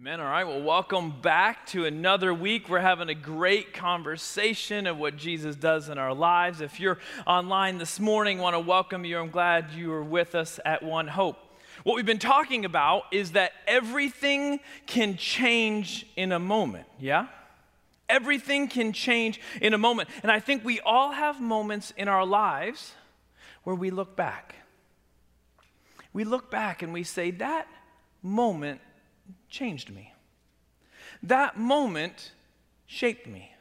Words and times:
Amen. 0.00 0.18
All 0.18 0.28
right. 0.28 0.44
Well, 0.44 0.62
welcome 0.62 1.20
back 1.20 1.66
to 1.66 1.84
another 1.84 2.32
week. 2.32 2.70
We're 2.70 2.80
having 2.80 3.10
a 3.10 3.14
great 3.14 3.74
conversation 3.74 4.86
of 4.86 4.96
what 4.96 5.18
Jesus 5.18 5.56
does 5.56 5.90
in 5.90 5.98
our 5.98 6.14
lives. 6.14 6.62
If 6.62 6.80
you're 6.80 6.96
online 7.26 7.76
this 7.76 8.00
morning, 8.00 8.40
I 8.40 8.42
want 8.44 8.54
to 8.54 8.60
welcome 8.60 9.04
you. 9.04 9.18
I'm 9.18 9.28
glad 9.28 9.72
you 9.72 9.92
are 9.92 10.02
with 10.02 10.34
us 10.34 10.58
at 10.64 10.82
One 10.82 11.06
Hope. 11.06 11.36
What 11.84 11.96
we've 11.96 12.06
been 12.06 12.18
talking 12.18 12.64
about 12.64 13.02
is 13.12 13.32
that 13.32 13.52
everything 13.66 14.60
can 14.86 15.18
change 15.18 16.06
in 16.16 16.32
a 16.32 16.38
moment. 16.38 16.86
Yeah? 16.98 17.26
Everything 18.08 18.68
can 18.68 18.94
change 18.94 19.38
in 19.60 19.74
a 19.74 19.78
moment. 19.78 20.08
And 20.22 20.32
I 20.32 20.40
think 20.40 20.64
we 20.64 20.80
all 20.80 21.12
have 21.12 21.42
moments 21.42 21.92
in 21.94 22.08
our 22.08 22.24
lives 22.24 22.94
where 23.64 23.76
we 23.76 23.90
look 23.90 24.16
back. 24.16 24.54
We 26.14 26.24
look 26.24 26.50
back 26.50 26.80
and 26.80 26.90
we 26.90 27.02
say, 27.02 27.32
that 27.32 27.68
moment 28.22 28.80
changed 29.50 29.90
me. 29.90 30.14
That 31.22 31.58
moment 31.58 32.32
shaped 32.86 33.26
me. 33.26 33.52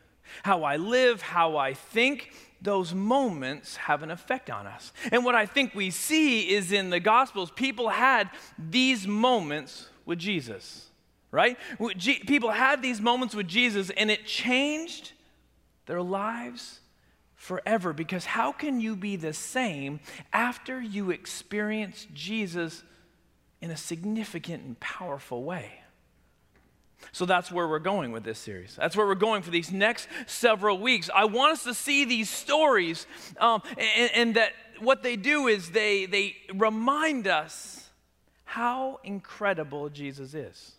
How 0.43 0.63
I 0.63 0.77
live, 0.77 1.21
how 1.21 1.57
I 1.57 1.73
think, 1.73 2.31
those 2.61 2.93
moments 2.93 3.77
have 3.77 4.03
an 4.03 4.11
effect 4.11 4.49
on 4.49 4.67
us. 4.67 4.91
And 5.11 5.25
what 5.25 5.33
I 5.33 5.45
think 5.45 5.73
we 5.73 5.89
see 5.89 6.49
is 6.49 6.71
in 6.71 6.89
the 6.89 6.99
Gospels, 6.99 7.51
people 7.51 7.89
had 7.89 8.29
these 8.57 9.07
moments 9.07 9.87
with 10.05 10.19
Jesus, 10.19 10.87
right? 11.31 11.57
People 12.27 12.51
had 12.51 12.81
these 12.81 12.99
moments 12.99 13.33
with 13.33 13.47
Jesus, 13.47 13.89
and 13.91 14.11
it 14.11 14.25
changed 14.25 15.13
their 15.85 16.01
lives 16.01 16.81
forever. 17.35 17.93
Because 17.93 18.25
how 18.25 18.51
can 18.51 18.81
you 18.81 18.95
be 18.95 19.15
the 19.15 19.33
same 19.33 20.01
after 20.33 20.81
you 20.81 21.11
experience 21.11 22.07
Jesus 22.13 22.83
in 23.61 23.71
a 23.71 23.77
significant 23.77 24.63
and 24.63 24.79
powerful 24.79 25.43
way? 25.43 25.78
So 27.11 27.25
that's 27.25 27.51
where 27.51 27.67
we're 27.67 27.79
going 27.79 28.11
with 28.11 28.23
this 28.23 28.39
series. 28.39 28.75
That's 28.75 28.95
where 28.95 29.05
we're 29.05 29.15
going 29.15 29.41
for 29.41 29.51
these 29.51 29.71
next 29.71 30.07
several 30.27 30.77
weeks. 30.79 31.09
I 31.13 31.25
want 31.25 31.53
us 31.53 31.63
to 31.63 31.73
see 31.73 32.05
these 32.05 32.29
stories, 32.29 33.07
um, 33.39 33.61
and, 33.77 34.11
and 34.15 34.35
that 34.35 34.53
what 34.79 35.03
they 35.03 35.15
do 35.15 35.47
is 35.47 35.71
they, 35.71 36.05
they 36.05 36.35
remind 36.53 37.27
us 37.27 37.89
how 38.45 38.99
incredible 39.03 39.89
Jesus 39.89 40.33
is. 40.33 40.73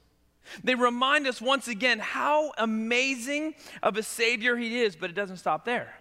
They 0.65 0.75
remind 0.75 1.27
us 1.27 1.41
once 1.41 1.69
again 1.69 1.99
how 2.01 2.53
amazing 2.59 3.55
of 3.83 3.97
a 3.97 4.03
Savior 4.03 4.57
He 4.57 4.81
is, 4.81 4.97
but 4.97 5.11
it 5.11 5.15
doesn't 5.15 5.37
stop 5.37 5.65
there. 5.65 5.95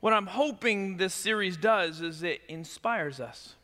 What 0.00 0.12
I'm 0.12 0.26
hoping 0.26 0.98
this 0.98 1.14
series 1.14 1.56
does 1.56 2.00
is 2.00 2.22
it 2.22 2.42
inspires 2.48 3.20
us 3.20 3.54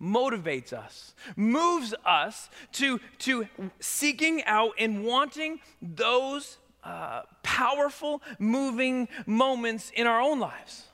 motivates 0.00 0.72
us, 0.72 1.14
moves 1.36 1.94
us 2.04 2.50
to, 2.72 3.00
to 3.18 3.46
seeking 3.80 4.44
out 4.44 4.72
and 4.78 5.04
wanting 5.04 5.60
those 5.80 6.58
uh, 6.84 7.22
powerful, 7.42 8.22
moving 8.38 9.08
moments 9.26 9.90
in 9.94 10.06
our 10.06 10.20
own 10.20 10.38
lives. 10.38 10.84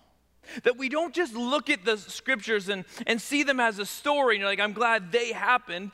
That 0.65 0.77
we 0.77 0.89
don't 0.89 1.15
just 1.15 1.35
look 1.35 1.71
at 1.71 1.85
the 1.85 1.97
scriptures 1.97 2.69
and, 2.69 2.85
and 3.07 3.21
see 3.21 3.43
them 3.43 3.61
as 3.61 3.79
a 3.79 3.87
story 3.87 4.37
and 4.37 4.41
you're 4.41 4.51
like, 4.51 4.61
I'm 4.61 4.73
glad 4.73 5.13
they 5.13 5.33
happened. 5.33 5.93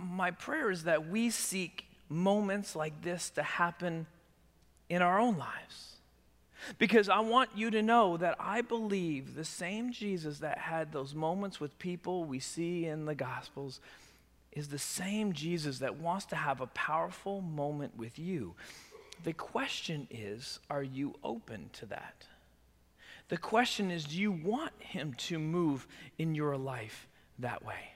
My 0.00 0.30
prayer 0.30 0.70
is 0.70 0.84
that 0.84 1.08
we 1.08 1.30
seek 1.30 1.86
moments 2.08 2.76
like 2.76 3.02
this 3.02 3.30
to 3.30 3.42
happen 3.42 4.06
in 4.88 5.02
our 5.02 5.18
own 5.18 5.38
lives. 5.38 5.91
Because 6.78 7.08
I 7.08 7.20
want 7.20 7.50
you 7.54 7.70
to 7.70 7.82
know 7.82 8.16
that 8.16 8.36
I 8.38 8.60
believe 8.60 9.34
the 9.34 9.44
same 9.44 9.92
Jesus 9.92 10.38
that 10.38 10.58
had 10.58 10.92
those 10.92 11.14
moments 11.14 11.60
with 11.60 11.78
people 11.78 12.24
we 12.24 12.38
see 12.38 12.86
in 12.86 13.04
the 13.04 13.14
Gospels 13.14 13.80
is 14.52 14.68
the 14.68 14.78
same 14.78 15.32
Jesus 15.32 15.78
that 15.78 15.96
wants 15.96 16.26
to 16.26 16.36
have 16.36 16.60
a 16.60 16.66
powerful 16.68 17.40
moment 17.40 17.96
with 17.96 18.18
you. 18.18 18.54
The 19.24 19.32
question 19.32 20.06
is 20.10 20.58
are 20.68 20.82
you 20.82 21.14
open 21.24 21.70
to 21.74 21.86
that? 21.86 22.26
The 23.28 23.38
question 23.38 23.90
is 23.90 24.04
do 24.04 24.20
you 24.20 24.32
want 24.32 24.72
him 24.78 25.14
to 25.14 25.38
move 25.38 25.86
in 26.18 26.34
your 26.34 26.56
life 26.56 27.08
that 27.38 27.64
way? 27.64 27.91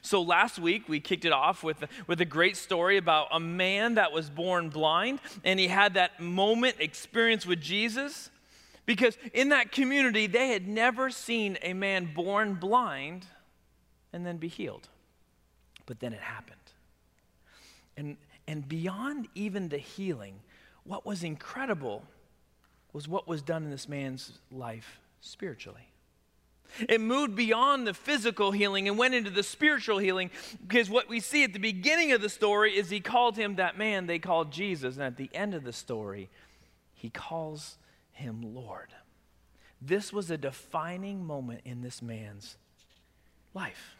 So 0.00 0.22
last 0.22 0.58
week 0.58 0.88
we 0.88 1.00
kicked 1.00 1.24
it 1.24 1.32
off 1.32 1.62
with, 1.62 1.84
with 2.06 2.20
a 2.20 2.24
great 2.24 2.56
story 2.56 2.96
about 2.96 3.28
a 3.32 3.40
man 3.40 3.94
that 3.94 4.12
was 4.12 4.30
born 4.30 4.68
blind 4.68 5.20
and 5.44 5.58
he 5.58 5.68
had 5.68 5.94
that 5.94 6.20
moment 6.20 6.76
experience 6.78 7.46
with 7.46 7.60
Jesus 7.60 8.30
because 8.86 9.16
in 9.32 9.50
that 9.50 9.72
community 9.72 10.26
they 10.26 10.48
had 10.48 10.66
never 10.66 11.10
seen 11.10 11.58
a 11.62 11.72
man 11.72 12.12
born 12.14 12.54
blind 12.54 13.26
and 14.12 14.26
then 14.26 14.36
be 14.36 14.48
healed. 14.48 14.88
But 15.86 16.00
then 16.00 16.12
it 16.12 16.20
happened. 16.20 16.58
And, 17.96 18.16
and 18.46 18.68
beyond 18.68 19.28
even 19.34 19.68
the 19.68 19.78
healing, 19.78 20.40
what 20.84 21.04
was 21.04 21.22
incredible 21.22 22.02
was 22.92 23.08
what 23.08 23.26
was 23.26 23.42
done 23.42 23.64
in 23.64 23.70
this 23.70 23.88
man's 23.88 24.38
life 24.50 25.00
spiritually. 25.20 25.91
It 26.88 27.00
moved 27.00 27.34
beyond 27.34 27.86
the 27.86 27.94
physical 27.94 28.52
healing 28.52 28.88
and 28.88 28.98
went 28.98 29.14
into 29.14 29.30
the 29.30 29.42
spiritual 29.42 29.98
healing 29.98 30.30
because 30.66 30.88
what 30.88 31.08
we 31.08 31.20
see 31.20 31.44
at 31.44 31.52
the 31.52 31.58
beginning 31.58 32.12
of 32.12 32.20
the 32.20 32.28
story 32.28 32.76
is 32.76 32.90
he 32.90 33.00
called 33.00 33.36
him 33.36 33.56
that 33.56 33.76
man 33.76 34.06
they 34.06 34.18
called 34.18 34.52
Jesus. 34.52 34.96
And 34.96 35.04
at 35.04 35.16
the 35.16 35.30
end 35.34 35.54
of 35.54 35.64
the 35.64 35.72
story, 35.72 36.30
he 36.94 37.10
calls 37.10 37.76
him 38.12 38.54
Lord. 38.54 38.88
This 39.80 40.12
was 40.12 40.30
a 40.30 40.38
defining 40.38 41.24
moment 41.24 41.62
in 41.64 41.82
this 41.82 42.00
man's 42.00 42.56
life. 43.54 43.96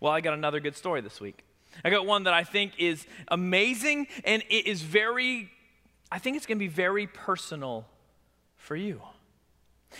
Well, 0.00 0.12
I 0.12 0.20
got 0.20 0.34
another 0.34 0.60
good 0.60 0.76
story 0.76 1.00
this 1.00 1.20
week. 1.20 1.44
I 1.84 1.90
got 1.90 2.06
one 2.06 2.24
that 2.24 2.34
I 2.34 2.44
think 2.44 2.72
is 2.78 3.06
amazing 3.28 4.06
and 4.24 4.42
it 4.48 4.66
is 4.66 4.82
very, 4.82 5.50
I 6.10 6.18
think 6.18 6.36
it's 6.36 6.46
going 6.46 6.58
to 6.58 6.64
be 6.64 6.68
very 6.68 7.06
personal 7.06 7.86
for 8.56 8.76
you. 8.76 9.00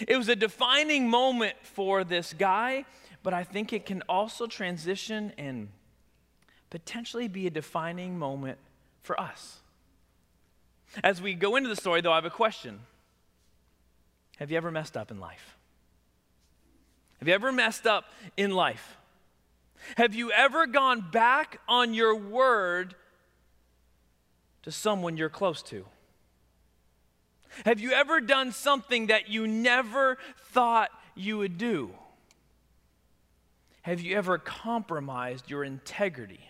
It 0.07 0.17
was 0.17 0.29
a 0.29 0.37
defining 0.37 1.09
moment 1.09 1.55
for 1.63 2.05
this 2.05 2.33
guy, 2.33 2.85
but 3.23 3.35
I 3.35 3.45
think 3.45 3.73
it 3.73 3.87
can 3.87 4.03
also 4.09 4.47
transition 4.47 5.33
and 5.39 5.69
potentially 6.71 7.29
be 7.29 7.47
a 7.47 7.51
defining 7.51 8.19
moment 8.19 8.59
for 9.03 9.21
us. 9.21 9.61
As 11.03 11.21
we 11.21 11.35
go 11.35 11.57
into 11.57 11.69
the 11.69 11.77
story, 11.77 12.01
though, 12.01 12.13
I 12.13 12.17
have 12.17 12.25
a 12.25 12.31
question 12.31 12.81
Have 14.39 14.51
you 14.51 14.57
ever 14.57 14.71
messed 14.71 14.97
up 14.97 15.11
in 15.11 15.21
life? 15.21 15.57
Have 17.19 17.29
you 17.29 17.35
ever 17.35 17.53
messed 17.53 17.87
up 17.87 18.05
in 18.37 18.51
life? 18.51 18.97
Have 19.97 20.15
you 20.15 20.31
ever 20.33 20.67
gone 20.67 21.01
back 21.11 21.61
on 21.69 21.95
your 21.95 22.15
word 22.15 22.95
to 24.63 24.71
someone 24.73 25.17
you're 25.17 25.29
close 25.29 25.63
to? 25.65 25.85
Have 27.65 27.81
you 27.81 27.93
ever 27.93 28.21
done 28.21 28.53
something 28.53 29.07
that 29.07 29.29
you 29.29 29.47
never 29.47 30.19
thought 30.51 30.91
you 31.15 31.39
would 31.39 31.59
do? 31.59 31.91
Have 33.83 34.01
you 34.01 34.17
ever 34.17 34.39
compromised 34.39 35.51
your 35.51 35.63
integrity 35.63 36.49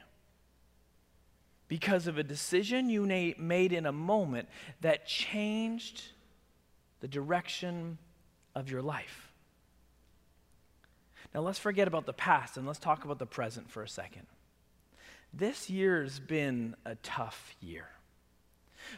because 1.67 2.07
of 2.07 2.17
a 2.17 2.23
decision 2.23 2.89
you 2.89 3.05
made 3.39 3.73
in 3.73 3.87
a 3.87 3.93
moment 3.93 4.49
that 4.81 5.07
changed 5.07 6.03
the 7.01 7.09
direction 7.09 7.99
of 8.55 8.71
your 8.71 8.83
life? 8.83 9.33
Now, 11.35 11.41
let's 11.41 11.59
forget 11.59 11.89
about 11.89 12.07
the 12.07 12.13
past 12.13 12.57
and 12.57 12.67
let's 12.67 12.79
talk 12.79 13.05
about 13.05 13.19
the 13.19 13.27
present 13.27 13.69
for 13.69 13.83
a 13.83 13.89
second. 13.89 14.27
This 15.33 15.69
year's 15.69 16.21
been 16.21 16.77
a 16.85 16.95
tough 16.95 17.57
year. 17.61 17.89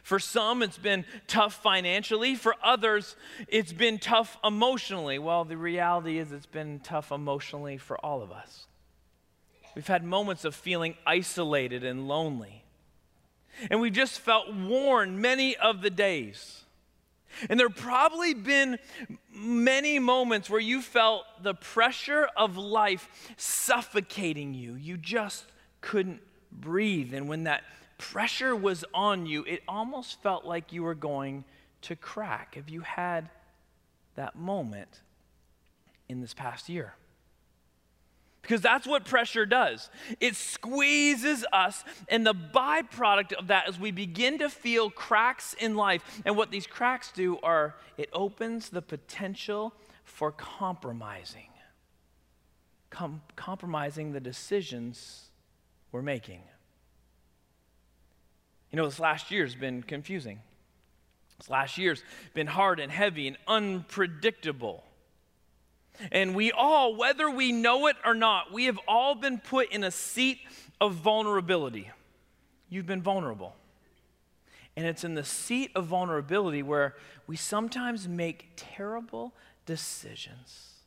For 0.02 0.18
some, 0.18 0.62
it's 0.62 0.78
been 0.78 1.04
tough 1.26 1.54
financially. 1.62 2.34
For 2.34 2.54
others, 2.62 3.16
it's 3.48 3.72
been 3.72 3.98
tough 3.98 4.36
emotionally. 4.44 5.18
Well, 5.18 5.44
the 5.44 5.56
reality 5.56 6.18
is, 6.18 6.32
it's 6.32 6.46
been 6.46 6.80
tough 6.80 7.12
emotionally 7.12 7.78
for 7.78 7.98
all 8.04 8.22
of 8.22 8.30
us. 8.30 8.66
We've 9.74 9.86
had 9.86 10.04
moments 10.04 10.44
of 10.44 10.54
feeling 10.54 10.94
isolated 11.06 11.84
and 11.84 12.08
lonely. 12.08 12.64
And 13.70 13.80
we've 13.80 13.92
just 13.92 14.20
felt 14.20 14.52
worn 14.52 15.20
many 15.20 15.56
of 15.56 15.82
the 15.82 15.90
days. 15.90 16.62
And 17.50 17.60
there 17.60 17.68
have 17.68 17.76
probably 17.76 18.32
been 18.32 18.78
many 19.30 19.98
moments 19.98 20.48
where 20.48 20.60
you 20.60 20.80
felt 20.80 21.24
the 21.42 21.54
pressure 21.54 22.28
of 22.36 22.56
life 22.56 23.34
suffocating 23.36 24.54
you. 24.54 24.74
You 24.74 24.96
just 24.96 25.44
couldn't 25.80 26.20
breathe. 26.50 27.12
And 27.12 27.28
when 27.28 27.44
that 27.44 27.62
pressure 27.98 28.54
was 28.54 28.84
on 28.92 29.26
you, 29.26 29.44
it 29.44 29.62
almost 29.66 30.22
felt 30.22 30.44
like 30.44 30.72
you 30.72 30.82
were 30.82 30.94
going 30.94 31.44
to 31.82 31.96
crack. 31.96 32.54
Have 32.54 32.68
you 32.68 32.80
had 32.80 33.28
that 34.16 34.36
moment 34.36 35.02
in 36.08 36.20
this 36.20 36.34
past 36.34 36.68
year? 36.68 36.94
Because 38.42 38.60
that's 38.60 38.86
what 38.86 39.04
pressure 39.04 39.44
does. 39.44 39.90
It 40.20 40.36
squeezes 40.36 41.44
us, 41.52 41.82
and 42.08 42.24
the 42.24 42.32
byproduct 42.32 43.32
of 43.32 43.48
that 43.48 43.68
is 43.68 43.76
we 43.76 43.90
begin 43.90 44.38
to 44.38 44.48
feel 44.48 44.88
cracks 44.88 45.54
in 45.54 45.74
life. 45.74 46.22
And 46.24 46.36
what 46.36 46.52
these 46.52 46.66
cracks 46.66 47.10
do 47.10 47.40
are 47.42 47.74
it 47.98 48.08
opens 48.12 48.68
the 48.68 48.82
potential 48.82 49.74
for 50.04 50.30
compromising, 50.30 51.48
Com- 52.90 53.22
compromising 53.34 54.12
the 54.12 54.20
decisions 54.20 55.30
we're 55.90 56.02
making. 56.02 56.42
You 58.70 58.76
know, 58.76 58.84
this 58.84 59.00
last 59.00 59.30
year's 59.30 59.54
been 59.54 59.82
confusing. 59.82 60.40
This 61.38 61.50
last 61.50 61.78
year's 61.78 62.02
been 62.34 62.46
hard 62.46 62.80
and 62.80 62.90
heavy 62.90 63.28
and 63.28 63.36
unpredictable. 63.46 64.84
And 66.12 66.34
we 66.34 66.52
all, 66.52 66.94
whether 66.96 67.30
we 67.30 67.52
know 67.52 67.86
it 67.86 67.96
or 68.04 68.14
not, 68.14 68.52
we 68.52 68.66
have 68.66 68.78
all 68.86 69.14
been 69.14 69.38
put 69.38 69.70
in 69.70 69.84
a 69.84 69.90
seat 69.90 70.38
of 70.80 70.94
vulnerability. 70.94 71.90
You've 72.68 72.86
been 72.86 73.02
vulnerable. 73.02 73.54
And 74.76 74.86
it's 74.86 75.04
in 75.04 75.14
the 75.14 75.24
seat 75.24 75.70
of 75.74 75.86
vulnerability 75.86 76.62
where 76.62 76.96
we 77.26 77.36
sometimes 77.36 78.06
make 78.06 78.50
terrible 78.56 79.32
decisions, 79.64 80.82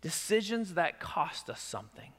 decisions 0.00 0.74
that 0.74 1.00
cost 1.00 1.50
us 1.50 1.60
something. 1.60 2.12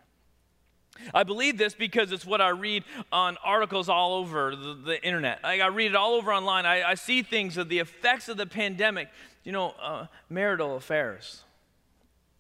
I 1.14 1.24
believe 1.24 1.58
this 1.58 1.74
because 1.74 2.12
it's 2.12 2.26
what 2.26 2.40
I 2.40 2.50
read 2.50 2.84
on 3.12 3.38
articles 3.44 3.90
all 3.90 4.16
over 4.16 4.56
the, 4.56 4.74
the 4.74 5.04
internet. 5.06 5.40
I, 5.44 5.60
I, 5.60 5.68
read 5.68 5.88
it 5.88 5.96
all 5.96 6.14
over 6.14 6.32
online. 6.32 6.66
I, 6.66 6.84
I, 6.84 6.94
see 6.94 7.24
things 7.24 7.58
of 7.58 7.68
the 7.68 7.80
effects 7.80 8.30
of 8.30 8.38
the 8.38 8.46
pandemic. 8.46 9.10
You 9.44 9.52
know, 9.52 9.74
uh, 9.82 10.06
marital 10.30 10.76
affairs 10.76 11.44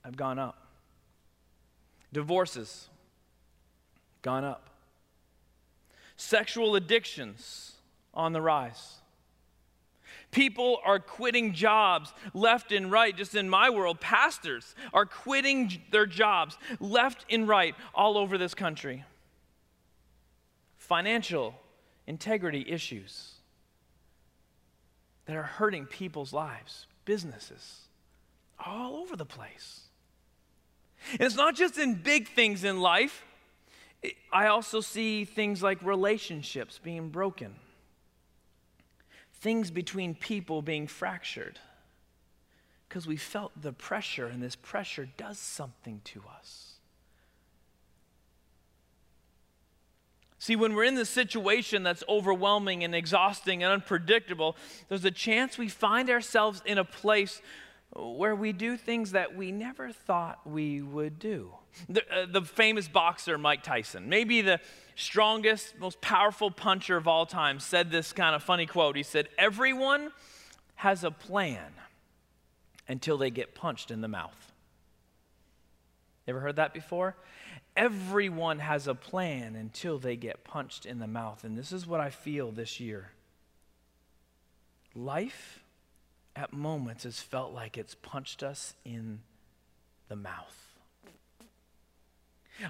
have 0.03 0.15
gone 0.15 0.37
up, 0.37 0.57
divorces 2.11 2.89
gone 4.21 4.43
up, 4.43 4.69
sexual 6.15 6.75
addictions 6.75 7.73
on 8.13 8.33
the 8.33 8.41
rise. 8.41 8.95
People 10.33 10.79
are 10.83 10.97
quitting 10.97 11.53
jobs 11.53 12.11
left 12.33 12.71
and 12.71 12.91
right. 12.91 13.15
Just 13.15 13.35
in 13.35 13.47
my 13.47 13.69
world, 13.69 14.01
pastors 14.01 14.73
are 14.91 15.05
quitting 15.05 15.79
their 15.91 16.07
jobs 16.07 16.57
left 16.79 17.23
and 17.29 17.47
right 17.47 17.75
all 17.93 18.17
over 18.17 18.39
this 18.39 18.55
country. 18.55 19.03
Financial 20.79 21.53
integrity 22.07 22.65
issues 22.67 23.33
that 25.27 25.35
are 25.35 25.43
hurting 25.43 25.85
people's 25.85 26.33
lives, 26.33 26.87
businesses, 27.05 27.81
all 28.59 28.95
over 28.95 29.15
the 29.15 29.25
place. 29.25 29.81
And 31.11 31.21
it's 31.21 31.35
not 31.35 31.55
just 31.55 31.77
in 31.77 31.93
big 31.93 32.27
things 32.27 32.63
in 32.63 32.81
life, 32.81 33.23
I 34.31 34.47
also 34.47 34.81
see 34.81 35.25
things 35.25 35.61
like 35.61 35.79
relationships 35.83 36.79
being 36.83 37.09
broken 37.09 37.53
things 39.43 39.69
between 39.71 40.15
people 40.15 40.61
being 40.61 40.87
fractured 40.87 41.59
because 42.87 43.05
we 43.05 43.17
felt 43.17 43.51
the 43.61 43.73
pressure, 43.73 44.27
and 44.27 44.41
this 44.41 44.55
pressure 44.55 45.09
does 45.17 45.37
something 45.37 45.99
to 46.05 46.23
us. 46.37 46.75
See, 50.39 50.55
when 50.55 50.73
we're 50.75 50.83
in 50.85 50.95
the 50.95 51.05
situation 51.05 51.83
that's 51.83 52.03
overwhelming 52.07 52.83
and 52.83 52.93
exhausting 52.93 53.63
and 53.63 53.73
unpredictable, 53.73 54.55
there's 54.89 55.05
a 55.05 55.11
chance 55.11 55.57
we 55.57 55.69
find 55.69 56.09
ourselves 56.09 56.61
in 56.65 56.77
a 56.77 56.83
place 56.85 57.41
where 57.95 58.35
we 58.35 58.53
do 58.53 58.77
things 58.77 59.11
that 59.11 59.35
we 59.35 59.51
never 59.51 59.91
thought 59.91 60.39
we 60.45 60.81
would 60.81 61.19
do. 61.19 61.53
The, 61.89 62.01
uh, 62.13 62.25
the, 62.31 62.41
famous 62.41 62.87
boxer 62.87 63.37
Mike 63.37 63.63
Tyson, 63.63 64.07
maybe 64.07 64.41
the 64.41 64.59
strongest, 64.95 65.77
most 65.79 66.01
powerful 66.01 66.51
puncher 66.51 66.97
of 66.97 67.07
all 67.07 67.25
time, 67.25 67.59
said 67.59 67.91
this 67.91 68.13
kind 68.13 68.35
of 68.35 68.43
funny 68.43 68.65
quote. 68.65 68.95
He 68.95 69.03
said, 69.03 69.29
Everyone 69.37 70.11
has 70.75 71.03
a 71.03 71.11
plan 71.11 71.71
until 72.87 73.17
they 73.17 73.29
get 73.29 73.55
punched 73.55 73.91
in 73.91 74.01
the 74.01 74.07
mouth. 74.07 74.51
Ever 76.27 76.39
heard 76.39 76.55
that 76.55 76.73
before? 76.73 77.15
Everyone 77.75 78.59
has 78.59 78.87
a 78.87 78.95
plan 78.95 79.55
until 79.55 79.97
they 79.97 80.15
get 80.15 80.43
punched 80.43 80.85
in 80.85 80.99
the 80.99 81.07
mouth. 81.07 81.43
And 81.43 81.57
this 81.57 81.71
is 81.71 81.87
what 81.87 81.99
I 81.99 82.09
feel 82.09 82.51
this 82.51 82.79
year. 82.79 83.11
Life 84.95 85.63
at 86.35 86.53
moments 86.53 87.03
has 87.03 87.19
felt 87.19 87.53
like 87.53 87.77
it's 87.77 87.95
punched 87.95 88.43
us 88.43 88.75
in 88.85 89.21
the 90.07 90.15
mouth. 90.15 90.62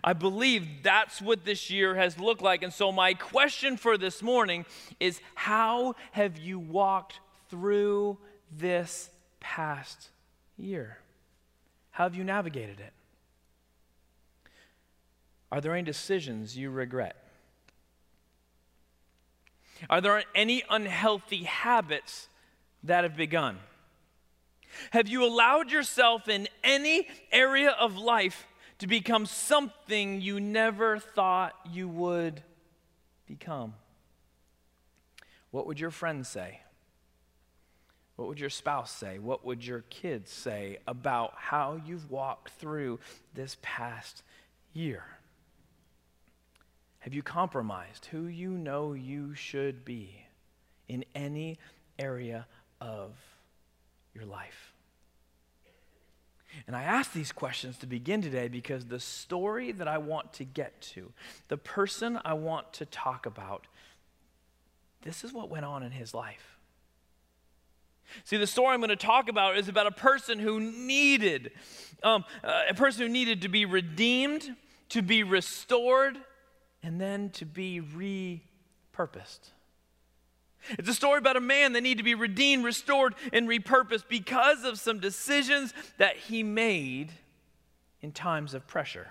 I 0.03 0.13
believe 0.13 0.83
that's 0.83 1.21
what 1.21 1.45
this 1.45 1.69
year 1.69 1.95
has 1.95 2.19
looked 2.19 2.41
like. 2.41 2.61
And 2.61 2.73
so, 2.73 2.91
my 2.91 3.13
question 3.13 3.77
for 3.77 3.97
this 3.97 4.21
morning 4.21 4.65
is 4.99 5.21
How 5.35 5.95
have 6.11 6.37
you 6.37 6.59
walked 6.59 7.19
through 7.49 8.17
this 8.51 9.09
past 9.39 10.09
year? 10.57 10.97
How 11.91 12.03
have 12.03 12.15
you 12.15 12.23
navigated 12.23 12.79
it? 12.79 12.91
Are 15.51 15.61
there 15.61 15.73
any 15.73 15.83
decisions 15.83 16.57
you 16.57 16.69
regret? 16.69 17.15
Are 19.89 20.01
there 20.01 20.23
any 20.33 20.63
unhealthy 20.69 21.43
habits 21.43 22.27
that 22.83 23.03
have 23.03 23.15
begun? 23.15 23.59
Have 24.91 25.07
you 25.07 25.23
allowed 25.23 25.71
yourself 25.71 26.27
in 26.27 26.47
any 26.63 27.07
area 27.31 27.69
of 27.69 27.97
life 27.97 28.47
to 28.79 28.87
become 28.87 29.25
something 29.25 30.21
you 30.21 30.39
never 30.39 30.99
thought 30.99 31.53
you 31.71 31.87
would 31.87 32.41
become? 33.27 33.73
What 35.51 35.67
would 35.67 35.79
your 35.79 35.91
friends 35.91 36.27
say? 36.27 36.61
What 38.15 38.27
would 38.27 38.39
your 38.39 38.49
spouse 38.49 38.91
say? 38.91 39.19
What 39.19 39.45
would 39.45 39.65
your 39.65 39.81
kids 39.89 40.31
say 40.31 40.77
about 40.87 41.33
how 41.35 41.81
you've 41.85 42.09
walked 42.11 42.49
through 42.59 42.99
this 43.33 43.57
past 43.61 44.23
year? 44.73 45.03
Have 46.99 47.13
you 47.13 47.23
compromised 47.23 48.05
who 48.05 48.27
you 48.27 48.51
know 48.51 48.93
you 48.93 49.33
should 49.33 49.83
be 49.83 50.25
in 50.87 51.03
any 51.15 51.59
area 51.99 52.47
of 52.79 53.15
your 54.13 54.25
life? 54.25 54.72
And 56.67 56.75
I 56.75 56.83
ask 56.83 57.13
these 57.13 57.31
questions 57.31 57.77
to 57.79 57.87
begin 57.87 58.21
today 58.21 58.47
because 58.47 58.85
the 58.85 58.99
story 58.99 59.71
that 59.71 59.87
I 59.87 59.97
want 59.97 60.33
to 60.33 60.45
get 60.45 60.81
to, 60.93 61.11
the 61.47 61.57
person 61.57 62.19
I 62.23 62.33
want 62.33 62.73
to 62.73 62.85
talk 62.85 63.25
about, 63.25 63.67
this 65.01 65.23
is 65.23 65.33
what 65.33 65.49
went 65.49 65.65
on 65.65 65.83
in 65.83 65.91
his 65.91 66.13
life. 66.13 66.57
See, 68.23 68.37
the 68.37 68.47
story 68.47 68.73
I'm 68.73 68.79
going 68.79 68.89
to 68.89 68.95
talk 68.95 69.29
about 69.29 69.57
is 69.57 69.67
about 69.67 69.87
a 69.87 69.91
person 69.91 70.39
who 70.39 70.59
needed, 70.59 71.51
um, 72.03 72.25
uh, 72.43 72.63
a 72.69 72.73
person 72.73 73.03
who 73.03 73.09
needed 73.09 73.41
to 73.41 73.49
be 73.49 73.65
redeemed, 73.65 74.55
to 74.89 75.01
be 75.01 75.23
restored, 75.23 76.17
and 76.83 76.99
then 76.99 77.29
to 77.31 77.45
be 77.45 77.81
repurposed. 77.81 79.51
It's 80.71 80.89
a 80.89 80.93
story 80.93 81.17
about 81.17 81.37
a 81.37 81.41
man 81.41 81.73
that 81.73 81.81
needed 81.81 81.99
to 81.99 82.03
be 82.03 82.15
redeemed, 82.15 82.63
restored, 82.63 83.15
and 83.31 83.47
repurposed 83.47 84.07
because 84.07 84.63
of 84.63 84.79
some 84.79 84.99
decisions 84.99 85.73
that 85.97 86.15
he 86.17 86.43
made 86.43 87.11
in 88.01 88.11
times 88.11 88.53
of 88.53 88.67
pressure. 88.67 89.07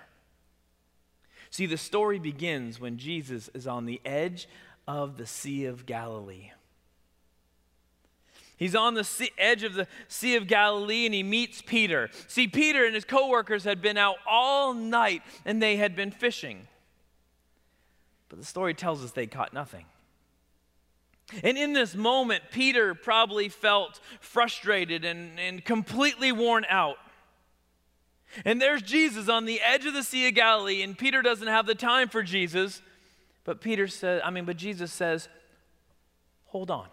See, 1.49 1.65
the 1.65 1.77
story 1.77 2.19
begins 2.19 2.79
when 2.79 2.97
Jesus 2.97 3.49
is 3.53 3.67
on 3.67 3.85
the 3.85 4.01
edge 4.03 4.47
of 4.87 5.17
the 5.17 5.27
Sea 5.27 5.65
of 5.65 5.85
Galilee. 5.85 6.51
He's 8.57 8.75
on 8.75 8.93
the 8.93 9.03
sea, 9.03 9.31
edge 9.37 9.63
of 9.63 9.73
the 9.73 9.87
Sea 10.07 10.35
of 10.35 10.47
Galilee 10.47 11.05
and 11.05 11.13
he 11.13 11.23
meets 11.23 11.61
Peter. 11.61 12.09
See, 12.27 12.47
Peter 12.47 12.85
and 12.85 12.95
his 12.95 13.05
coworkers 13.05 13.63
had 13.63 13.81
been 13.81 13.97
out 13.97 14.17
all 14.27 14.73
night 14.73 15.21
and 15.45 15.61
they 15.61 15.75
had 15.75 15.95
been 15.95 16.11
fishing. 16.11 16.67
But 18.29 18.39
the 18.39 18.45
story 18.45 18.73
tells 18.73 19.03
us 19.03 19.11
they 19.11 19.27
caught 19.27 19.53
nothing. 19.53 19.85
And 21.43 21.57
in 21.57 21.73
this 21.73 21.95
moment, 21.95 22.43
Peter 22.51 22.93
probably 22.93 23.49
felt 23.49 23.99
frustrated 24.19 25.05
and, 25.05 25.39
and 25.39 25.63
completely 25.63 26.31
worn 26.31 26.65
out. 26.69 26.97
And 28.45 28.61
there's 28.61 28.81
Jesus 28.81 29.29
on 29.29 29.45
the 29.45 29.61
edge 29.61 29.85
of 29.85 29.93
the 29.93 30.03
Sea 30.03 30.27
of 30.27 30.33
Galilee, 30.33 30.81
and 30.81 30.97
Peter 30.97 31.21
doesn't 31.21 31.47
have 31.47 31.65
the 31.65 31.75
time 31.75 32.09
for 32.09 32.23
Jesus. 32.23 32.81
But 33.43 33.61
Peter 33.61 33.87
says, 33.87 34.21
I 34.23 34.29
mean, 34.29 34.45
but 34.45 34.57
Jesus 34.57 34.91
says, 34.91 35.27
hold 36.45 36.71
on. 36.71 36.87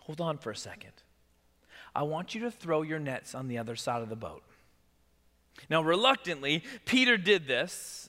Hold 0.00 0.20
on 0.20 0.38
for 0.38 0.50
a 0.50 0.56
second. 0.56 0.92
I 1.94 2.02
want 2.02 2.34
you 2.34 2.42
to 2.42 2.50
throw 2.50 2.82
your 2.82 2.98
nets 2.98 3.34
on 3.34 3.48
the 3.48 3.58
other 3.58 3.76
side 3.76 4.02
of 4.02 4.08
the 4.08 4.16
boat. 4.16 4.42
Now, 5.68 5.82
reluctantly, 5.82 6.62
Peter 6.84 7.16
did 7.16 7.46
this, 7.46 8.08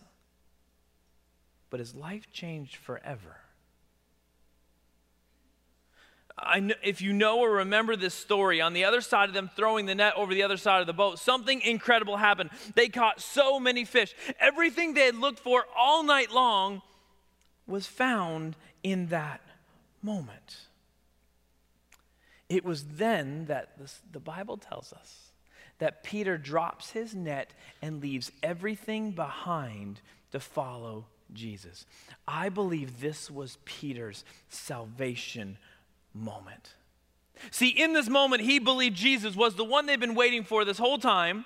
but 1.69 1.79
his 1.79 1.95
life 1.95 2.31
changed 2.31 2.75
forever. 2.75 3.38
Know, 6.59 6.73
if 6.83 7.01
you 7.01 7.13
know 7.13 7.39
or 7.39 7.51
remember 7.51 7.95
this 7.95 8.13
story, 8.13 8.61
on 8.61 8.73
the 8.73 8.85
other 8.85 9.01
side 9.01 9.29
of 9.29 9.35
them 9.35 9.49
throwing 9.55 9.85
the 9.85 9.95
net 9.95 10.13
over 10.15 10.33
the 10.33 10.43
other 10.43 10.57
side 10.57 10.81
of 10.81 10.87
the 10.87 10.93
boat, 10.93 11.19
something 11.19 11.61
incredible 11.61 12.17
happened. 12.17 12.49
They 12.75 12.89
caught 12.89 13.21
so 13.21 13.59
many 13.59 13.85
fish. 13.85 14.13
Everything 14.39 14.93
they 14.93 15.05
had 15.05 15.15
looked 15.15 15.39
for 15.39 15.65
all 15.77 16.03
night 16.03 16.31
long 16.31 16.81
was 17.67 17.85
found 17.85 18.55
in 18.83 19.07
that 19.07 19.41
moment. 20.01 20.57
It 22.49 22.65
was 22.65 22.83
then 22.83 23.45
that 23.45 23.77
this, 23.77 24.01
the 24.11 24.19
Bible 24.19 24.57
tells 24.57 24.91
us 24.91 25.29
that 25.77 26.03
Peter 26.03 26.37
drops 26.37 26.91
his 26.91 27.15
net 27.15 27.53
and 27.81 28.01
leaves 28.01 28.31
everything 28.43 29.11
behind 29.11 30.01
to 30.31 30.39
follow 30.39 31.05
Jesus. 31.33 31.85
I 32.27 32.49
believe 32.49 32.99
this 32.99 33.29
was 33.29 33.57
Peter's 33.65 34.23
salvation 34.49 35.57
moment. 36.19 36.75
See, 37.51 37.69
in 37.69 37.93
this 37.93 38.09
moment, 38.09 38.43
he 38.43 38.59
believed 38.59 38.95
Jesus 38.95 39.35
was 39.35 39.55
the 39.55 39.63
one 39.63 39.85
they've 39.85 39.99
been 39.99 40.15
waiting 40.15 40.43
for 40.43 40.65
this 40.65 40.77
whole 40.77 40.97
time. 40.97 41.45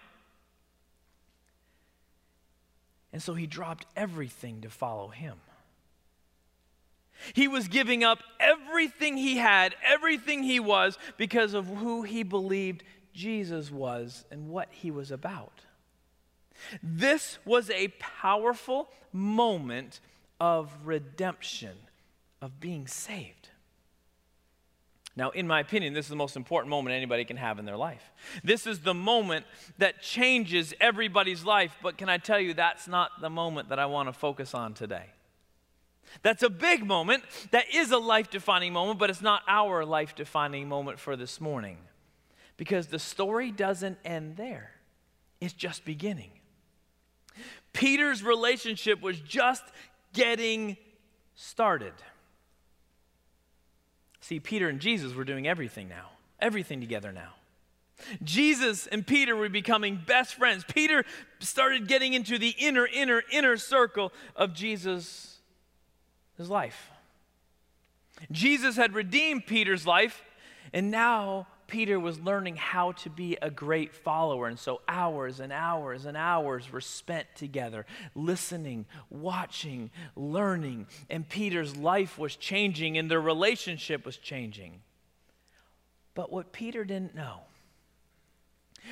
And 3.11 3.21
so 3.21 3.35
he 3.35 3.45
dropped 3.45 3.85
everything 3.95 4.61
to 4.61 4.69
follow 4.69 5.09
him. 5.09 5.37
He 7.33 7.47
was 7.47 7.67
giving 7.67 8.03
up 8.03 8.19
everything 8.39 9.17
he 9.17 9.37
had, 9.37 9.75
everything 9.87 10.43
he 10.43 10.59
was, 10.59 10.97
because 11.17 11.53
of 11.53 11.67
who 11.67 12.01
he 12.01 12.23
believed 12.23 12.83
Jesus 13.13 13.71
was 13.71 14.25
and 14.31 14.49
what 14.49 14.67
he 14.71 14.89
was 14.89 15.11
about. 15.11 15.61
This 16.81 17.37
was 17.45 17.69
a 17.69 17.89
powerful 17.99 18.89
moment 19.11 19.99
of 20.39 20.71
redemption, 20.83 21.77
of 22.41 22.59
being 22.59 22.87
saved. 22.87 23.49
Now, 25.15 25.29
in 25.29 25.47
my 25.47 25.59
opinion, 25.59 25.93
this 25.93 26.05
is 26.05 26.09
the 26.09 26.15
most 26.15 26.35
important 26.35 26.69
moment 26.69 26.95
anybody 26.95 27.23
can 27.23 27.37
have 27.37 27.59
in 27.59 27.65
their 27.65 27.77
life. 27.77 28.11
This 28.43 28.65
is 28.65 28.79
the 28.79 28.95
moment 28.95 29.45
that 29.77 30.01
changes 30.01 30.73
everybody's 30.81 31.45
life, 31.45 31.77
but 31.83 31.97
can 31.97 32.09
I 32.09 32.17
tell 32.17 32.39
you, 32.39 32.55
that's 32.55 32.87
not 32.87 33.21
the 33.21 33.29
moment 33.29 33.69
that 33.69 33.77
I 33.77 33.85
want 33.85 34.09
to 34.09 34.13
focus 34.13 34.55
on 34.55 34.73
today. 34.73 35.05
That's 36.23 36.41
a 36.41 36.49
big 36.49 36.85
moment. 36.85 37.23
That 37.51 37.65
is 37.73 37.91
a 37.91 37.97
life 37.97 38.29
defining 38.31 38.73
moment, 38.73 38.97
but 38.97 39.09
it's 39.09 39.21
not 39.21 39.43
our 39.47 39.85
life 39.85 40.15
defining 40.15 40.67
moment 40.67 40.99
for 40.99 41.15
this 41.15 41.39
morning. 41.39 41.77
Because 42.57 42.87
the 42.87 42.99
story 42.99 43.51
doesn't 43.51 43.97
end 44.03 44.37
there, 44.37 44.71
it's 45.39 45.53
just 45.53 45.85
beginning. 45.85 46.31
Peter's 47.71 48.23
relationship 48.23 49.01
was 49.01 49.19
just 49.19 49.63
getting 50.13 50.77
started. 51.35 51.93
See, 54.23 54.39
Peter 54.39 54.69
and 54.69 54.79
Jesus 54.79 55.13
were 55.13 55.25
doing 55.25 55.49
everything 55.49 55.89
now, 55.89 56.11
everything 56.39 56.79
together 56.79 57.11
now. 57.11 57.33
Jesus 58.23 58.87
and 58.87 59.05
Peter 59.05 59.35
were 59.35 59.49
becoming 59.49 59.99
best 60.07 60.35
friends. 60.35 60.63
Peter 60.63 61.03
started 61.39 61.89
getting 61.89 62.13
into 62.13 62.37
the 62.37 62.55
inner, 62.57 62.87
inner, 62.87 63.21
inner 63.33 63.57
circle 63.57 64.13
of 64.33 64.53
Jesus' 64.53 65.39
his 66.37 66.49
life. 66.49 66.89
Jesus 68.31 68.77
had 68.77 68.93
redeemed 68.93 69.45
Peter's 69.45 69.85
life, 69.85 70.23
and 70.71 70.89
now 70.89 71.45
Peter 71.67 71.99
was 71.99 72.19
learning 72.19 72.55
how 72.55 72.91
to 72.93 73.09
be 73.09 73.37
a 73.41 73.49
great 73.49 73.93
follower. 73.93 74.47
And 74.47 74.59
so 74.59 74.81
hours 74.87 75.39
and 75.39 75.51
hours 75.51 76.05
and 76.05 76.17
hours 76.17 76.71
were 76.71 76.81
spent 76.81 77.27
together, 77.35 77.85
listening, 78.15 78.85
watching, 79.09 79.91
learning. 80.15 80.87
And 81.09 81.27
Peter's 81.27 81.75
life 81.75 82.17
was 82.17 82.35
changing 82.35 82.97
and 82.97 83.09
their 83.09 83.21
relationship 83.21 84.05
was 84.05 84.17
changing. 84.17 84.81
But 86.15 86.31
what 86.31 86.51
Peter 86.51 86.85
didn't 86.85 87.15
know, 87.15 87.41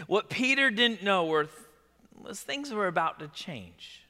what 0.08 0.30
Peter 0.30 0.72
didn't 0.72 1.04
know 1.04 1.26
were 1.26 1.48
was 2.22 2.40
things 2.40 2.72
were 2.72 2.88
about 2.88 3.20
to 3.20 3.28
change. 3.30 4.04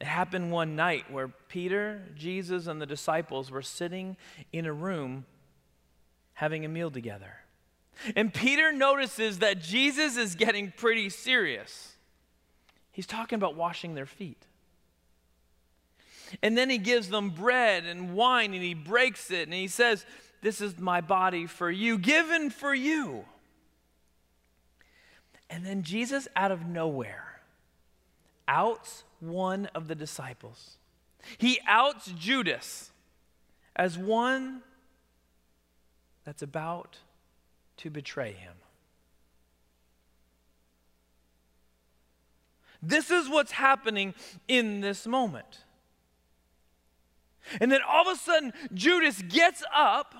It 0.00 0.06
happened 0.06 0.50
one 0.50 0.76
night 0.76 1.10
where 1.10 1.28
Peter, 1.28 2.02
Jesus, 2.14 2.66
and 2.66 2.80
the 2.80 2.86
disciples 2.86 3.50
were 3.50 3.62
sitting 3.62 4.16
in 4.52 4.66
a 4.66 4.72
room 4.72 5.24
having 6.34 6.64
a 6.64 6.68
meal 6.68 6.90
together. 6.90 7.34
And 8.16 8.32
Peter 8.32 8.72
notices 8.72 9.38
that 9.38 9.60
Jesus 9.60 10.16
is 10.16 10.34
getting 10.34 10.72
pretty 10.76 11.08
serious. 11.08 11.94
He's 12.92 13.06
talking 13.06 13.36
about 13.36 13.56
washing 13.56 13.94
their 13.94 14.06
feet. 14.06 14.46
And 16.42 16.56
then 16.58 16.70
he 16.70 16.78
gives 16.78 17.08
them 17.08 17.30
bread 17.30 17.84
and 17.84 18.14
wine 18.14 18.54
and 18.54 18.62
he 18.62 18.74
breaks 18.74 19.30
it 19.30 19.46
and 19.46 19.54
he 19.54 19.68
says, 19.68 20.04
This 20.42 20.60
is 20.60 20.78
my 20.78 21.00
body 21.00 21.46
for 21.46 21.70
you, 21.70 21.98
given 21.98 22.50
for 22.50 22.74
you. 22.74 23.24
And 25.48 25.64
then 25.64 25.82
Jesus, 25.82 26.26
out 26.34 26.50
of 26.50 26.66
nowhere, 26.66 27.40
outs 28.48 29.04
one 29.20 29.66
of 29.74 29.86
the 29.88 29.94
disciples. 29.94 30.78
He 31.38 31.60
outs 31.66 32.12
Judas 32.18 32.90
as 33.76 33.96
one 33.96 34.62
that's 36.24 36.42
about 36.42 36.98
to 37.78 37.90
betray 37.90 38.32
him. 38.32 38.54
This 42.82 43.10
is 43.10 43.28
what's 43.28 43.52
happening 43.52 44.14
in 44.46 44.80
this 44.80 45.06
moment. 45.06 45.64
And 47.60 47.70
then 47.70 47.80
all 47.86 48.08
of 48.08 48.16
a 48.16 48.20
sudden, 48.20 48.52
Judas 48.72 49.20
gets 49.22 49.62
up 49.74 50.14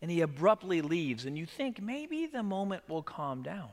and 0.00 0.10
he 0.10 0.20
abruptly 0.20 0.82
leaves. 0.82 1.24
And 1.24 1.38
you 1.38 1.46
think 1.46 1.80
maybe 1.80 2.26
the 2.26 2.42
moment 2.42 2.88
will 2.88 3.02
calm 3.02 3.42
down. 3.42 3.70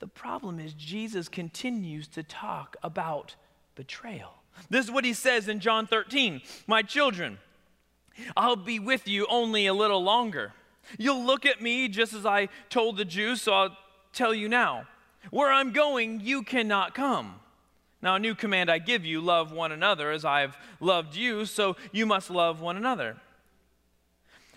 The 0.00 0.06
problem 0.06 0.58
is, 0.58 0.74
Jesus 0.74 1.28
continues 1.28 2.08
to 2.08 2.22
talk 2.22 2.76
about 2.82 3.36
betrayal. 3.74 4.34
This 4.68 4.84
is 4.84 4.90
what 4.90 5.04
he 5.04 5.14
says 5.14 5.48
in 5.48 5.60
John 5.60 5.86
13 5.86 6.42
My 6.66 6.82
children, 6.82 7.38
I'll 8.36 8.56
be 8.56 8.78
with 8.78 9.08
you 9.08 9.26
only 9.28 9.66
a 9.66 9.74
little 9.74 10.02
longer. 10.02 10.52
You'll 10.98 11.24
look 11.24 11.46
at 11.46 11.62
me 11.62 11.88
just 11.88 12.12
as 12.12 12.26
I 12.26 12.48
told 12.68 12.96
the 12.96 13.04
Jews, 13.04 13.42
so 13.42 13.52
I'll 13.52 13.76
tell 14.12 14.34
you 14.34 14.48
now. 14.48 14.86
Where 15.30 15.50
I'm 15.50 15.72
going, 15.72 16.20
you 16.20 16.42
cannot 16.42 16.94
come. 16.94 17.36
Now, 18.02 18.16
a 18.16 18.18
new 18.18 18.34
command 18.34 18.70
I 18.70 18.78
give 18.78 19.04
you 19.04 19.22
love 19.22 19.50
one 19.50 19.72
another 19.72 20.10
as 20.10 20.24
I 20.24 20.40
have 20.40 20.58
loved 20.78 21.16
you, 21.16 21.46
so 21.46 21.76
you 21.90 22.04
must 22.04 22.28
love 22.28 22.60
one 22.60 22.76
another. 22.76 23.16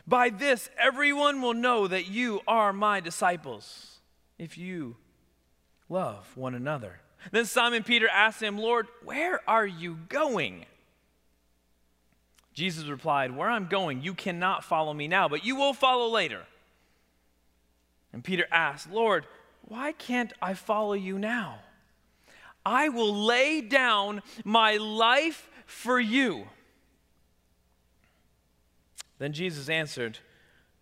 By 0.05 0.29
this, 0.29 0.69
everyone 0.77 1.41
will 1.41 1.53
know 1.53 1.87
that 1.87 2.07
you 2.07 2.41
are 2.47 2.73
my 2.73 2.99
disciples, 2.99 3.99
if 4.37 4.57
you 4.57 4.97
love 5.89 6.25
one 6.35 6.55
another. 6.55 6.99
Then 7.31 7.45
Simon 7.45 7.83
Peter 7.83 8.07
asked 8.07 8.41
him, 8.41 8.57
Lord, 8.57 8.87
where 9.03 9.41
are 9.49 9.65
you 9.65 9.97
going? 10.09 10.65
Jesus 12.57 12.87
replied, 12.87 13.37
Where 13.37 13.51
I'm 13.51 13.67
going, 13.67 14.01
you 14.01 14.15
cannot 14.15 14.63
follow 14.63 14.91
me 14.91 15.07
now, 15.07 15.29
but 15.29 15.45
you 15.45 15.55
will 15.55 15.75
follow 15.75 16.07
later. 16.07 16.41
And 18.11 18.23
Peter 18.23 18.47
asked, 18.51 18.91
Lord, 18.91 19.27
why 19.61 19.91
can't 19.91 20.33
I 20.41 20.55
follow 20.55 20.93
you 20.93 21.19
now? 21.19 21.59
I 22.65 22.89
will 22.89 23.13
lay 23.13 23.61
down 23.61 24.23
my 24.43 24.77
life 24.77 25.47
for 25.67 25.99
you. 25.99 26.47
Then 29.19 29.33
Jesus 29.33 29.69
answered, 29.69 30.17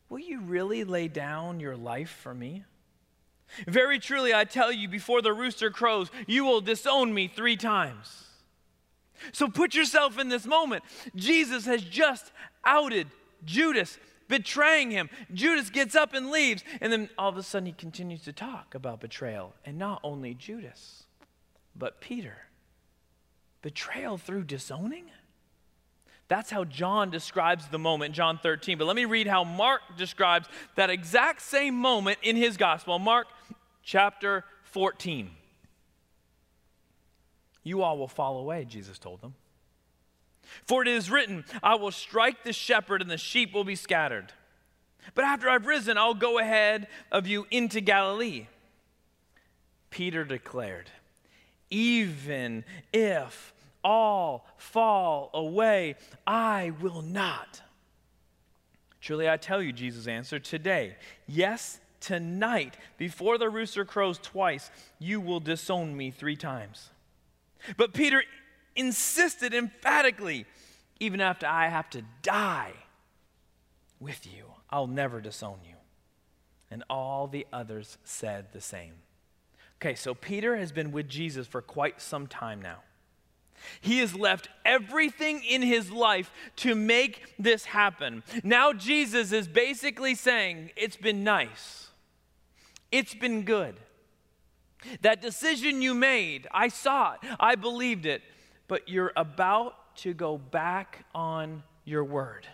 Will 0.08 0.20
you 0.20 0.40
really 0.40 0.86
lay 0.86 1.10
down 1.10 1.60
your 1.60 1.76
life 1.76 2.10
for 2.10 2.34
me? 2.34 2.64
Very 3.68 4.00
truly, 4.00 4.34
I 4.34 4.46
tell 4.46 4.72
you, 4.72 4.88
before 4.88 5.22
the 5.22 5.34
rooster 5.34 5.70
crows, 5.72 6.10
you 6.26 6.46
will 6.46 6.62
disown 6.62 7.14
me 7.14 7.28
three 7.28 7.58
times. 7.58 8.25
So 9.32 9.48
put 9.48 9.76
yourself 9.76 10.20
in 10.20 10.30
this 10.30 10.46
moment. 10.46 10.84
Jesus 11.16 11.66
has 11.66 11.82
just 11.84 12.32
outed 12.64 13.08
Judas, 13.44 13.98
betraying 14.28 14.92
him. 14.92 15.10
Judas 15.34 15.70
gets 15.70 15.96
up 15.96 16.14
and 16.14 16.32
leaves, 16.32 16.64
and 16.82 16.92
then 16.92 17.10
all 17.18 17.30
of 17.30 17.38
a 17.38 17.44
sudden 17.44 17.68
he 17.68 17.74
continues 17.74 18.24
to 18.24 18.34
talk 18.34 18.76
about 18.76 19.00
betrayal. 19.00 19.54
And 19.66 19.78
not 19.78 20.00
only 20.04 20.34
Judas, 20.34 21.04
but 21.76 22.02
Peter. 22.02 22.38
Betrayal 23.62 24.18
through 24.18 24.44
disowning? 24.44 25.06
That's 26.28 26.50
how 26.50 26.64
John 26.64 27.12
describes 27.12 27.68
the 27.68 27.78
moment, 27.78 28.16
John 28.16 28.40
13. 28.42 28.78
But 28.78 28.86
let 28.86 28.96
me 28.96 29.06
read 29.06 29.28
how 29.28 29.44
Mark 29.44 29.82
describes 29.98 30.48
that 30.76 30.90
exact 30.90 31.42
same 31.42 31.76
moment 31.76 32.18
in 32.24 32.36
his 32.36 32.58
gospel. 32.58 32.98
Mark 32.98 33.28
chapter 33.84 34.44
14. 34.64 35.30
You 37.66 37.82
all 37.82 37.98
will 37.98 38.08
fall 38.08 38.38
away, 38.38 38.64
Jesus 38.64 38.98
told 39.00 39.22
them. 39.22 39.34
For 40.66 40.84
it 40.84 40.88
is 40.88 41.10
written, 41.10 41.44
I 41.64 41.76
will 41.76 41.92
strike 41.92 42.44
the 42.44 42.54
shepherd, 42.54 43.02
and 43.02 43.10
the 43.10 43.18
sheep 43.18 43.54
will 43.54 43.64
be 43.64 43.76
scattered. 43.76 44.32
But 45.16 45.26
after 45.26 45.50
I've 45.50 45.66
risen, 45.66 45.98
I'll 45.98 46.14
go 46.14 46.38
ahead 46.38 46.88
of 47.12 47.28
you 47.28 47.48
into 47.50 47.82
Galilee. 47.82 48.46
Peter 49.90 50.24
declared, 50.24 50.92
Even 51.72 52.64
if 52.94 53.52
all 53.84 54.48
fall 54.58 55.32
away, 55.34 55.96
I 56.28 56.72
will 56.82 57.02
not. 57.02 57.62
Truly 59.02 59.30
I 59.30 59.38
tell 59.38 59.62
you, 59.62 59.72
Jesus 59.72 60.08
answered, 60.08 60.44
today, 60.44 60.96
yes, 61.28 61.80
tonight, 62.00 62.78
before 62.98 63.38
the 63.38 63.50
rooster 63.50 63.86
crows 63.86 64.20
twice, 64.20 64.70
you 65.00 65.20
will 65.20 65.40
disown 65.40 65.96
me 65.96 66.12
three 66.12 66.36
times. 66.36 66.90
But 67.78 67.94
Peter 67.94 68.24
insisted 68.76 69.54
emphatically, 69.54 70.46
even 71.00 71.22
after 71.22 71.46
I 71.48 71.68
have 71.68 71.90
to 71.92 72.04
die 72.22 72.74
with 74.00 74.26
you, 74.26 74.46
I'll 74.70 74.88
never 74.88 75.22
disown 75.22 75.60
you. 75.68 75.76
And 76.72 76.84
all 76.90 77.28
the 77.28 77.46
others 77.54 77.98
said 78.04 78.48
the 78.52 78.62
same. 78.62 78.94
Okay, 79.82 79.96
so 79.96 80.14
Peter 80.14 80.58
has 80.58 80.72
been 80.72 80.92
with 80.92 81.08
Jesus 81.08 81.48
for 81.48 81.62
quite 81.62 82.02
some 82.02 82.28
time 82.28 82.62
now. 82.62 82.80
He 83.82 84.00
has 84.00 84.16
left 84.16 84.50
everything 84.66 85.44
in 85.44 85.62
his 85.62 85.92
life 85.92 86.32
to 86.58 86.76
make 86.76 87.34
this 87.40 87.66
happen. 87.66 88.24
Now, 88.44 88.74
Jesus 88.74 89.32
is 89.32 89.48
basically 89.48 90.16
saying, 90.16 90.72
It's 90.76 90.98
been 90.98 91.24
nice, 91.24 91.90
it's 92.92 93.16
been 93.16 93.44
good. 93.44 93.80
That 95.02 95.22
decision 95.22 95.82
you 95.82 95.94
made, 95.94 96.48
I 96.52 96.68
saw 96.68 97.14
it, 97.14 97.20
I 97.40 97.56
believed 97.56 98.06
it, 98.06 98.22
but 98.68 98.88
you're 98.90 99.14
about 99.16 99.96
to 99.98 100.14
go 100.14 100.38
back 100.38 101.06
on 101.14 101.64
your 101.86 102.04
word. 102.04 102.48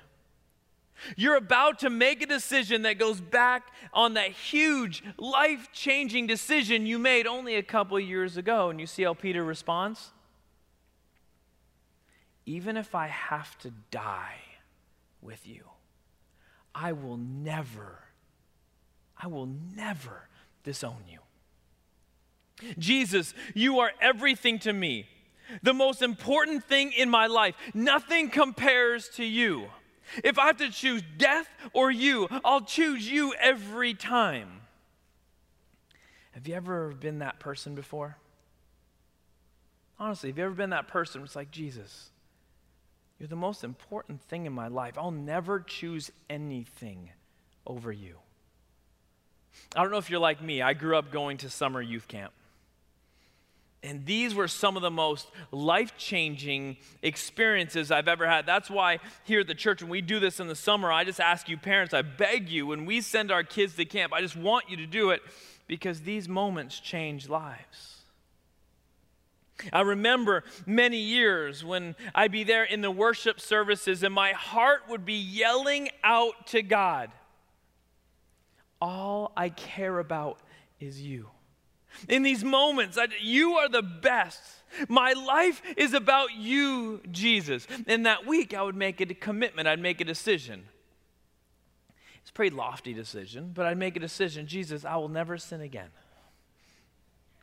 You're 1.15 1.35
about 1.35 1.79
to 1.79 1.89
make 1.89 2.21
a 2.21 2.25
decision 2.25 2.83
that 2.83 2.99
goes 2.99 3.19
back 3.19 3.63
on 3.93 4.13
that 4.13 4.31
huge, 4.31 5.03
life 5.17 5.69
changing 5.73 6.27
decision 6.27 6.85
you 6.85 6.99
made 6.99 7.25
only 7.25 7.55
a 7.55 7.63
couple 7.63 7.99
years 7.99 8.37
ago. 8.37 8.69
And 8.69 8.79
you 8.79 8.85
see 8.85 9.03
how 9.03 9.13
Peter 9.13 9.43
responds? 9.43 10.11
Even 12.45 12.77
if 12.77 12.93
I 12.93 13.07
have 13.07 13.57
to 13.59 13.71
die 13.89 14.41
with 15.21 15.47
you, 15.47 15.63
I 16.73 16.91
will 16.93 17.17
never, 17.17 17.99
I 19.17 19.27
will 19.27 19.49
never 19.75 20.27
disown 20.63 21.03
you. 21.09 21.19
Jesus, 22.77 23.33
you 23.53 23.79
are 23.79 23.91
everything 23.99 24.59
to 24.59 24.73
me, 24.73 25.07
the 25.63 25.73
most 25.73 26.01
important 26.01 26.63
thing 26.63 26.91
in 26.91 27.09
my 27.09 27.27
life. 27.27 27.55
Nothing 27.73 28.29
compares 28.29 29.09
to 29.09 29.25
you. 29.25 29.67
If 30.23 30.37
I 30.37 30.47
have 30.47 30.57
to 30.57 30.69
choose 30.69 31.01
death 31.17 31.47
or 31.73 31.89
you, 31.91 32.27
I'll 32.43 32.61
choose 32.61 33.09
you 33.09 33.33
every 33.39 33.93
time. 33.93 34.61
Have 36.31 36.47
you 36.47 36.55
ever 36.55 36.91
been 36.91 37.19
that 37.19 37.39
person 37.39 37.75
before? 37.75 38.17
Honestly, 39.99 40.29
have 40.29 40.37
you 40.37 40.45
ever 40.45 40.55
been 40.55 40.71
that 40.71 40.87
person 40.87 41.21
It's 41.23 41.35
like, 41.35 41.51
Jesus, 41.51 42.09
you're 43.19 43.27
the 43.27 43.35
most 43.35 43.63
important 43.63 44.21
thing 44.21 44.45
in 44.45 44.53
my 44.53 44.67
life. 44.67 44.97
I'll 44.97 45.11
never 45.11 45.59
choose 45.59 46.11
anything 46.29 47.11
over 47.67 47.91
you. 47.91 48.15
I 49.75 49.83
don't 49.83 49.91
know 49.91 49.97
if 49.97 50.09
you're 50.09 50.19
like 50.19 50.41
me. 50.41 50.61
I 50.61 50.73
grew 50.73 50.97
up 50.97 51.11
going 51.11 51.37
to 51.37 51.49
summer 51.49 51.81
youth 51.81 52.07
camp. 52.07 52.33
And 53.83 54.05
these 54.05 54.35
were 54.35 54.47
some 54.47 54.75
of 54.75 54.83
the 54.83 54.91
most 54.91 55.27
life 55.49 55.97
changing 55.97 56.77
experiences 57.01 57.89
I've 57.89 58.07
ever 58.07 58.27
had. 58.27 58.45
That's 58.45 58.69
why 58.69 58.99
here 59.23 59.39
at 59.39 59.47
the 59.47 59.55
church, 59.55 59.81
when 59.81 59.89
we 59.89 60.01
do 60.01 60.19
this 60.19 60.39
in 60.39 60.47
the 60.47 60.55
summer, 60.55 60.91
I 60.91 61.03
just 61.03 61.19
ask 61.19 61.49
you, 61.49 61.57
parents, 61.57 61.93
I 61.93 62.03
beg 62.03 62.49
you, 62.49 62.67
when 62.67 62.85
we 62.85 63.01
send 63.01 63.31
our 63.31 63.43
kids 63.43 63.75
to 63.75 63.85
camp, 63.85 64.13
I 64.13 64.21
just 64.21 64.37
want 64.37 64.69
you 64.69 64.77
to 64.77 64.85
do 64.85 65.09
it 65.09 65.21
because 65.67 66.01
these 66.01 66.29
moments 66.29 66.79
change 66.79 67.27
lives. 67.27 68.01
I 69.73 69.81
remember 69.81 70.43
many 70.65 70.97
years 70.97 71.63
when 71.63 71.95
I'd 72.13 72.31
be 72.31 72.43
there 72.43 72.63
in 72.63 72.81
the 72.81 72.91
worship 72.91 73.39
services 73.39 74.03
and 74.03 74.13
my 74.13 74.31
heart 74.31 74.81
would 74.89 75.05
be 75.05 75.13
yelling 75.13 75.89
out 76.03 76.47
to 76.47 76.61
God, 76.61 77.11
All 78.79 79.31
I 79.37 79.49
care 79.49 79.99
about 79.99 80.39
is 80.79 81.01
you. 81.01 81.29
In 82.07 82.23
these 82.23 82.43
moments, 82.43 82.97
I, 82.97 83.07
you 83.21 83.53
are 83.53 83.69
the 83.69 83.81
best. 83.81 84.41
My 84.87 85.13
life 85.13 85.61
is 85.77 85.93
about 85.93 86.33
you, 86.35 87.01
Jesus. 87.11 87.67
In 87.87 88.03
that 88.03 88.25
week, 88.25 88.53
I 88.53 88.61
would 88.61 88.75
make 88.75 89.01
a 89.01 89.05
commitment, 89.13 89.67
I'd 89.67 89.79
make 89.79 90.01
a 90.01 90.05
decision. 90.05 90.65
It's 92.21 92.29
a 92.29 92.33
pretty 92.33 92.55
lofty 92.55 92.93
decision, 92.93 93.51
but 93.53 93.65
I'd 93.65 93.77
make 93.77 93.95
a 93.95 93.99
decision 93.99 94.47
Jesus, 94.47 94.85
I 94.85 94.95
will 94.95 95.09
never 95.09 95.37
sin 95.37 95.61
again. 95.61 95.89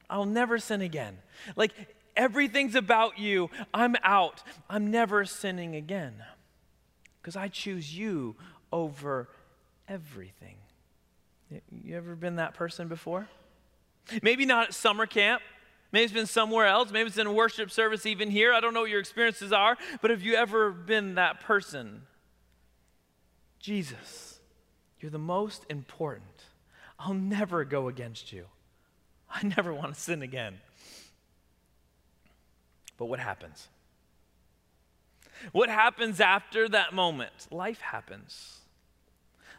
I'll 0.08 0.24
never 0.24 0.58
sin 0.58 0.80
again. 0.80 1.18
Like 1.56 1.72
everything's 2.16 2.74
about 2.74 3.18
you. 3.18 3.50
I'm 3.74 3.96
out. 4.02 4.42
I'm 4.70 4.90
never 4.90 5.24
sinning 5.24 5.74
again 5.74 6.14
because 7.20 7.36
I 7.36 7.48
choose 7.48 7.96
you 7.96 8.36
over 8.72 9.28
everything. 9.86 10.56
You 11.70 11.96
ever 11.96 12.14
been 12.14 12.36
that 12.36 12.54
person 12.54 12.88
before? 12.88 13.28
Maybe 14.22 14.46
not 14.46 14.68
at 14.68 14.74
summer 14.74 15.06
camp. 15.06 15.42
Maybe 15.90 16.04
it's 16.04 16.12
been 16.12 16.26
somewhere 16.26 16.66
else. 16.66 16.90
Maybe 16.90 17.06
it's 17.06 17.16
in 17.16 17.26
a 17.26 17.32
worship 17.32 17.70
service, 17.70 18.04
even 18.04 18.30
here. 18.30 18.52
I 18.52 18.60
don't 18.60 18.74
know 18.74 18.82
what 18.82 18.90
your 18.90 19.00
experiences 19.00 19.52
are, 19.52 19.76
but 20.02 20.10
have 20.10 20.22
you 20.22 20.34
ever 20.34 20.70
been 20.70 21.14
that 21.14 21.40
person? 21.40 22.02
Jesus, 23.58 24.40
you're 25.00 25.10
the 25.10 25.18
most 25.18 25.64
important. 25.68 26.44
I'll 26.98 27.14
never 27.14 27.64
go 27.64 27.88
against 27.88 28.32
you. 28.32 28.46
I 29.30 29.42
never 29.44 29.72
want 29.72 29.94
to 29.94 30.00
sin 30.00 30.22
again. 30.22 30.60
But 32.96 33.06
what 33.06 33.20
happens? 33.20 33.68
What 35.52 35.68
happens 35.68 36.20
after 36.20 36.68
that 36.68 36.92
moment? 36.92 37.32
Life 37.50 37.80
happens. 37.80 38.57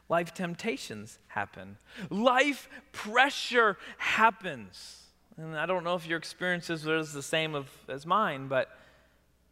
Life 0.10 0.34
temptations 0.34 1.20
happen. 1.28 1.78
Life 2.10 2.68
pressure 2.92 3.78
happens. 3.98 5.04
And 5.38 5.56
I 5.56 5.68
don't 5.68 5.84
know 5.84 5.96
if 5.96 6.08
your 6.08 6.18
experiences 6.18 6.84
were 6.84 7.04
the 7.04 7.24
same 7.24 7.56
of, 7.56 7.70
as 7.88 8.06
mine, 8.06 8.48
but 8.48 8.70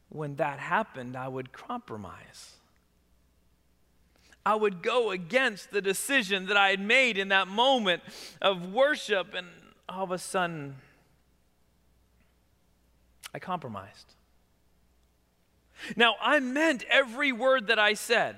when 0.09 0.35
that 0.37 0.59
happened, 0.59 1.15
I 1.15 1.27
would 1.27 1.53
compromise. 1.53 2.55
I 4.45 4.55
would 4.55 4.81
go 4.81 5.11
against 5.11 5.71
the 5.71 5.81
decision 5.81 6.47
that 6.47 6.57
I 6.57 6.69
had 6.69 6.79
made 6.79 7.17
in 7.17 7.27
that 7.29 7.47
moment 7.47 8.01
of 8.41 8.73
worship, 8.73 9.33
and 9.33 9.47
all 9.87 10.05
of 10.05 10.11
a 10.11 10.17
sudden, 10.17 10.75
I 13.33 13.39
compromised. 13.39 14.13
Now, 15.95 16.15
I 16.21 16.39
meant 16.39 16.83
every 16.89 17.31
word 17.31 17.67
that 17.67 17.77
I 17.77 17.93
said. 17.93 18.37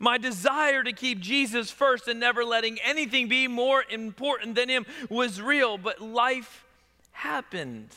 My 0.00 0.18
desire 0.18 0.82
to 0.82 0.92
keep 0.92 1.20
Jesus 1.20 1.70
first 1.70 2.08
and 2.08 2.18
never 2.18 2.44
letting 2.44 2.78
anything 2.84 3.28
be 3.28 3.48
more 3.48 3.84
important 3.88 4.54
than 4.54 4.68
Him 4.68 4.86
was 5.08 5.40
real, 5.40 5.78
but 5.78 6.00
life 6.00 6.64
happened. 7.12 7.88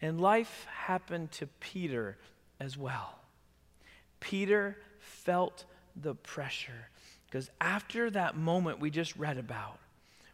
And 0.00 0.20
life 0.20 0.66
happened 0.70 1.32
to 1.32 1.46
Peter 1.60 2.18
as 2.60 2.76
well. 2.76 3.18
Peter 4.20 4.76
felt 4.98 5.64
the 5.96 6.14
pressure 6.14 6.88
because 7.26 7.50
after 7.60 8.10
that 8.10 8.36
moment 8.36 8.80
we 8.80 8.90
just 8.90 9.16
read 9.16 9.38
about, 9.38 9.78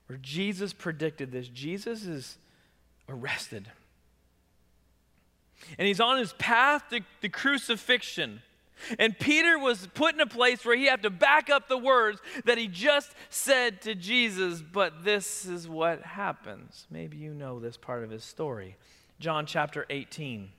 where 0.07 0.19
Jesus 0.21 0.73
predicted 0.73 1.33
this, 1.33 1.49
Jesus 1.49 2.05
is 2.05 2.37
arrested. 3.09 3.71
And 5.79 5.87
he's 5.87 6.01
on 6.01 6.19
his 6.19 6.33
path 6.35 6.85
to 6.91 7.01
the 7.21 7.29
crucifixion. 7.29 8.43
And 8.99 9.19
Peter 9.19 9.59
was 9.59 9.89
put 9.95 10.15
in 10.15 10.21
a 10.21 10.27
place 10.27 10.65
where 10.65 10.77
he 10.77 10.87
had 10.87 11.03
to 11.03 11.11
back 11.11 11.51
up 11.51 11.69
the 11.69 11.79
words 11.79 12.21
that 12.45 12.59
he 12.59 12.69
just 12.69 13.13
said 13.29 13.83
to 13.83 13.95
Jesus, 13.95 14.63
but 14.63 15.05
this 15.05 15.45
is 15.47 15.69
what 15.69 16.03
happens. 16.03 16.87
Maybe 16.91 17.17
you 17.17 17.35
know 17.35 17.61
this 17.61 17.77
part 17.77 18.05
of 18.05 18.11
his 18.11 18.25
story. 18.25 18.77
John 19.19 19.47
chapter 19.47 19.87
18. 19.91 20.51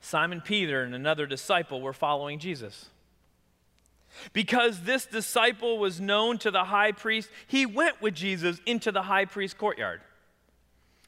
Simon 0.00 0.40
Peter 0.40 0.82
and 0.82 0.94
another 0.94 1.26
disciple 1.26 1.80
were 1.80 1.92
following 1.92 2.38
Jesus. 2.38 2.90
Because 4.32 4.82
this 4.82 5.06
disciple 5.06 5.78
was 5.78 6.00
known 6.00 6.38
to 6.38 6.50
the 6.50 6.64
high 6.64 6.92
priest, 6.92 7.30
he 7.46 7.66
went 7.66 8.00
with 8.00 8.14
Jesus 8.14 8.60
into 8.66 8.92
the 8.92 9.02
high 9.02 9.24
priest's 9.24 9.58
courtyard. 9.58 10.02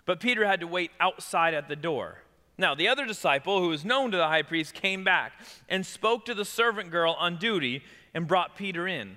But 0.07 0.21
Peter 0.21 0.45
had 0.45 0.61
to 0.61 0.67
wait 0.67 0.91
outside 1.01 1.55
at 1.55 1.69
the 1.69 1.77
door. 1.77 2.19
Now, 2.59 2.75
the 2.75 2.89
other 2.89 3.05
disciple, 3.05 3.61
who 3.61 3.69
was 3.69 3.85
known 3.85 4.11
to 4.13 4.17
the 4.17 4.29
high 4.29 4.43
priest, 4.43 4.73
came 4.73 5.05
back 5.05 5.33
and 5.69 5.85
spoke 5.85 6.25
to 6.27 6.35
the 6.35 6.45
servant 6.45 6.91
girl 6.91 7.15
on 7.19 7.37
duty 7.37 7.83
and 8.15 8.27
brought 8.27 8.57
Peter 8.57 8.89
in. 8.89 9.17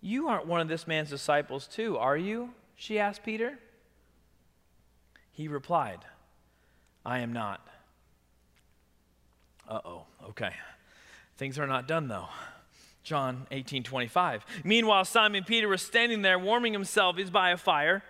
You 0.00 0.28
aren't 0.28 0.46
one 0.46 0.60
of 0.60 0.68
this 0.68 0.86
man's 0.86 1.10
disciples, 1.10 1.66
too, 1.66 1.96
are 1.96 2.16
you? 2.16 2.50
She 2.74 2.98
asked 2.98 3.22
Peter. 3.22 3.58
He 5.30 5.46
replied, 5.46 6.00
I 7.04 7.20
am 7.20 7.32
not. 7.32 7.66
Uh 9.68 9.80
oh, 9.84 10.06
okay. 10.30 10.52
Things 11.36 11.58
are 11.58 11.66
not 11.66 11.86
done, 11.86 12.08
though. 12.08 12.28
John 13.02 13.46
18 13.50 13.82
25. 13.82 14.44
Meanwhile, 14.64 15.04
Simon 15.04 15.44
Peter 15.44 15.68
was 15.68 15.82
standing 15.82 16.22
there 16.22 16.38
warming 16.38 16.72
himself. 16.72 17.16
He's 17.16 17.30
by 17.30 17.50
a 17.50 17.56
fire. 17.56 18.02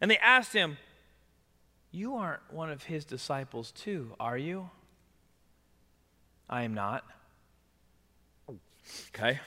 And 0.00 0.10
they 0.10 0.18
asked 0.18 0.52
him, 0.52 0.76
you 1.96 2.16
aren't 2.16 2.42
one 2.52 2.70
of 2.70 2.84
his 2.84 3.04
disciples, 3.04 3.72
too, 3.72 4.14
are 4.20 4.36
you? 4.36 4.70
I 6.48 6.62
am 6.62 6.74
not. 6.74 7.04
Okay. 9.08 9.40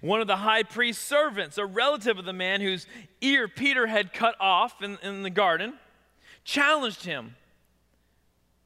One 0.00 0.20
of 0.20 0.26
the 0.26 0.36
high 0.36 0.64
priest's 0.64 1.04
servants, 1.04 1.58
a 1.58 1.64
relative 1.64 2.18
of 2.18 2.24
the 2.24 2.32
man 2.32 2.60
whose 2.60 2.86
ear 3.20 3.46
Peter 3.46 3.86
had 3.86 4.12
cut 4.12 4.34
off 4.40 4.82
in, 4.82 4.98
in 5.02 5.22
the 5.22 5.30
garden, 5.30 5.74
challenged 6.44 7.04
him. 7.04 7.36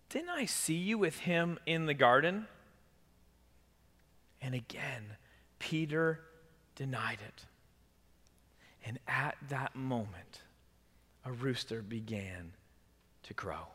Didn't 0.08 0.30
I 0.30 0.46
see 0.46 0.74
you 0.74 0.98
with 0.98 1.20
him 1.20 1.58
in 1.66 1.86
the 1.86 1.94
garden? 1.94 2.46
And 4.40 4.54
again, 4.54 5.04
Peter 5.58 6.20
denied 6.74 7.18
it. 7.26 7.44
And 8.84 8.98
at 9.06 9.36
that 9.50 9.76
moment, 9.76 10.40
a 11.24 11.32
rooster 11.32 11.82
began 11.82 12.52
to 13.30 13.34
crow. 13.34 13.68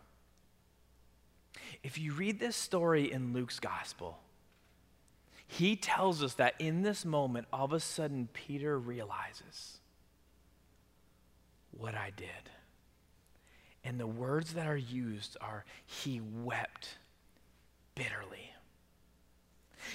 If 1.81 1.97
you 1.97 2.11
read 2.11 2.41
this 2.41 2.57
story 2.57 3.09
in 3.09 3.31
Luke's 3.31 3.61
gospel, 3.61 4.19
he 5.47 5.77
tells 5.77 6.21
us 6.21 6.33
that 6.33 6.55
in 6.59 6.81
this 6.81 7.05
moment, 7.05 7.47
all 7.53 7.63
of 7.63 7.71
a 7.71 7.79
sudden, 7.79 8.27
Peter 8.33 8.77
realizes 8.77 9.77
what 11.71 11.95
I 11.95 12.11
did. 12.17 12.27
And 13.85 13.97
the 13.97 14.07
words 14.07 14.55
that 14.55 14.67
are 14.67 14.75
used 14.75 15.37
are, 15.39 15.63
he 15.85 16.19
wept 16.43 16.97
bitterly. 17.95 18.51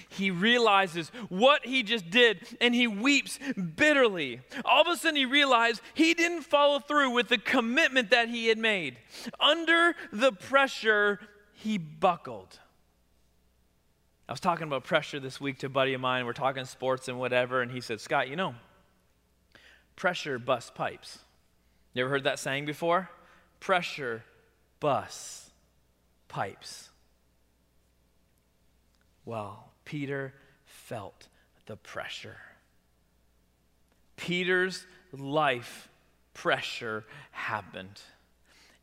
He 0.08 0.30
realizes 0.30 1.10
what 1.28 1.64
he 1.66 1.82
just 1.82 2.10
did 2.10 2.40
and 2.60 2.74
he 2.74 2.86
weeps 2.86 3.38
bitterly. 3.76 4.40
All 4.64 4.82
of 4.82 4.88
a 4.88 4.96
sudden, 4.96 5.16
he 5.16 5.24
realized 5.24 5.80
he 5.94 6.14
didn't 6.14 6.42
follow 6.42 6.78
through 6.78 7.10
with 7.10 7.28
the 7.28 7.38
commitment 7.38 8.10
that 8.10 8.28
he 8.28 8.48
had 8.48 8.58
made. 8.58 8.96
Under 9.38 9.94
the 10.12 10.32
pressure, 10.32 11.20
he 11.52 11.78
buckled. 11.78 12.58
I 14.28 14.32
was 14.32 14.40
talking 14.40 14.66
about 14.68 14.84
pressure 14.84 15.18
this 15.18 15.40
week 15.40 15.58
to 15.58 15.66
a 15.66 15.70
buddy 15.70 15.92
of 15.92 16.00
mine. 16.00 16.24
We're 16.24 16.32
talking 16.32 16.64
sports 16.64 17.08
and 17.08 17.18
whatever, 17.18 17.62
and 17.62 17.70
he 17.72 17.80
said, 17.80 18.00
Scott, 18.00 18.28
you 18.28 18.36
know, 18.36 18.54
pressure 19.96 20.38
busts 20.38 20.70
pipes. 20.72 21.18
You 21.94 22.04
ever 22.04 22.10
heard 22.10 22.24
that 22.24 22.38
saying 22.38 22.64
before? 22.64 23.10
Pressure 23.58 24.22
busts 24.78 25.50
pipes. 26.28 26.90
Well, 29.24 29.69
Peter 29.90 30.32
felt 30.66 31.26
the 31.66 31.74
pressure. 31.74 32.36
Peter's 34.14 34.86
life 35.10 35.88
pressure 36.32 37.04
happened. 37.32 38.00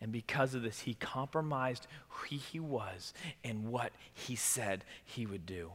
And 0.01 0.11
because 0.11 0.53
of 0.53 0.63
this, 0.63 0.81
he 0.81 0.95
compromised 0.95 1.87
who 2.09 2.35
he 2.35 2.59
was 2.59 3.13
and 3.41 3.71
what 3.71 3.93
he 4.13 4.35
said 4.35 4.83
he 5.05 5.25
would 5.25 5.45
do. 5.45 5.71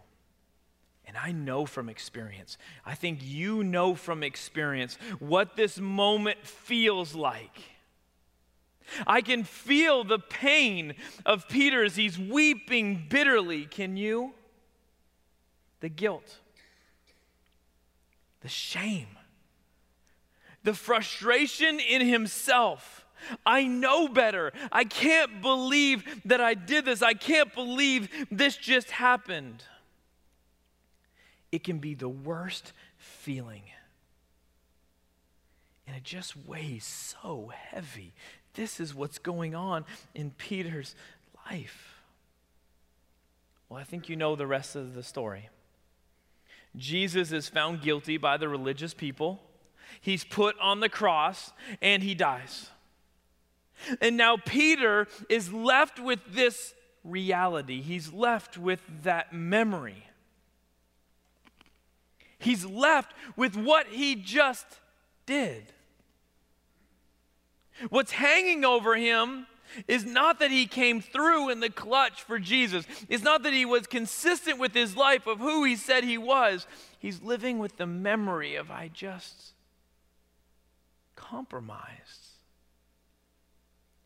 And 1.06 1.16
I 1.16 1.32
know 1.32 1.64
from 1.64 1.88
experience, 1.88 2.58
I 2.84 2.94
think 2.94 3.20
you 3.22 3.64
know 3.64 3.94
from 3.94 4.22
experience 4.22 4.98
what 5.18 5.56
this 5.56 5.80
moment 5.80 6.44
feels 6.44 7.14
like. 7.14 7.58
I 9.06 9.22
can 9.22 9.44
feel 9.44 10.04
the 10.04 10.18
pain 10.18 10.94
of 11.24 11.48
Peter 11.48 11.82
as 11.82 11.96
he's 11.96 12.18
weeping 12.18 13.06
bitterly. 13.08 13.64
Can 13.64 13.96
you? 13.96 14.34
The 15.82 15.90
guilt, 15.90 16.38
the 18.40 18.48
shame, 18.48 19.18
the 20.64 20.74
frustration 20.74 21.78
in 21.78 22.06
himself 22.06 23.02
I 23.44 23.64
know 23.64 24.08
better. 24.08 24.52
I 24.70 24.84
can't 24.84 25.40
believe 25.40 26.04
that 26.24 26.40
I 26.40 26.54
did 26.54 26.84
this. 26.84 27.02
I 27.02 27.14
can't 27.14 27.54
believe 27.54 28.08
this 28.30 28.56
just 28.56 28.90
happened. 28.90 29.62
It 31.50 31.64
can 31.64 31.78
be 31.78 31.94
the 31.94 32.08
worst 32.08 32.72
feeling. 32.96 33.62
And 35.86 35.96
it 35.96 36.04
just 36.04 36.36
weighs 36.36 36.84
so 36.84 37.52
heavy. 37.54 38.14
This 38.54 38.80
is 38.80 38.94
what's 38.94 39.18
going 39.18 39.54
on 39.54 39.84
in 40.14 40.30
Peter's 40.32 40.94
life. 41.50 42.02
Well, 43.68 43.80
I 43.80 43.84
think 43.84 44.08
you 44.08 44.16
know 44.16 44.36
the 44.36 44.46
rest 44.46 44.76
of 44.76 44.94
the 44.94 45.02
story. 45.02 45.48
Jesus 46.76 47.32
is 47.32 47.48
found 47.48 47.82
guilty 47.82 48.16
by 48.16 48.36
the 48.36 48.48
religious 48.48 48.94
people. 48.94 49.42
He's 50.00 50.24
put 50.24 50.56
on 50.60 50.80
the 50.80 50.88
cross 50.88 51.52
and 51.80 52.02
he 52.02 52.14
dies. 52.14 52.70
And 54.00 54.16
now 54.16 54.36
Peter 54.36 55.06
is 55.28 55.52
left 55.52 55.98
with 55.98 56.20
this 56.30 56.74
reality. 57.04 57.82
He's 57.82 58.12
left 58.12 58.56
with 58.56 58.80
that 59.02 59.32
memory. 59.32 60.06
He's 62.38 62.64
left 62.64 63.12
with 63.36 63.56
what 63.56 63.86
he 63.88 64.14
just 64.14 64.66
did. 65.26 65.72
What's 67.88 68.12
hanging 68.12 68.64
over 68.64 68.96
him 68.96 69.46
is 69.88 70.04
not 70.04 70.38
that 70.38 70.50
he 70.50 70.66
came 70.66 71.00
through 71.00 71.50
in 71.50 71.60
the 71.60 71.70
clutch 71.70 72.22
for 72.22 72.38
Jesus. 72.38 72.86
It's 73.08 73.24
not 73.24 73.42
that 73.42 73.52
he 73.52 73.64
was 73.64 73.86
consistent 73.86 74.58
with 74.58 74.74
his 74.74 74.96
life 74.96 75.26
of 75.26 75.38
who 75.38 75.64
he 75.64 75.76
said 75.76 76.04
he 76.04 76.18
was. 76.18 76.66
He's 76.98 77.22
living 77.22 77.58
with 77.58 77.76
the 77.76 77.86
memory 77.86 78.56
of, 78.56 78.70
I 78.70 78.90
just 78.92 79.54
compromised 81.16 82.28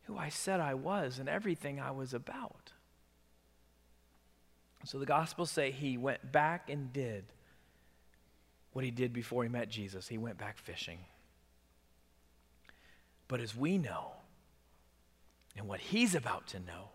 who 0.04 0.16
I 0.16 0.28
said 0.28 0.60
I 0.60 0.74
was 0.74 1.18
and 1.18 1.28
everything 1.28 1.80
I 1.80 1.90
was 1.90 2.14
about. 2.14 2.72
So 4.84 4.98
the 4.98 5.06
Gospels 5.06 5.50
say 5.50 5.72
he 5.72 5.96
went 5.96 6.30
back 6.30 6.70
and 6.70 6.92
did 6.92 7.24
what 8.72 8.84
he 8.84 8.92
did 8.92 9.12
before 9.12 9.42
he 9.42 9.48
met 9.48 9.68
Jesus. 9.68 10.06
He 10.06 10.18
went 10.18 10.38
back 10.38 10.58
fishing. 10.58 10.98
But 13.26 13.40
as 13.40 13.56
we 13.56 13.78
know, 13.78 14.12
and 15.56 15.66
what 15.68 15.80
he's 15.80 16.14
about 16.14 16.46
to 16.48 16.60
know, 16.60 16.90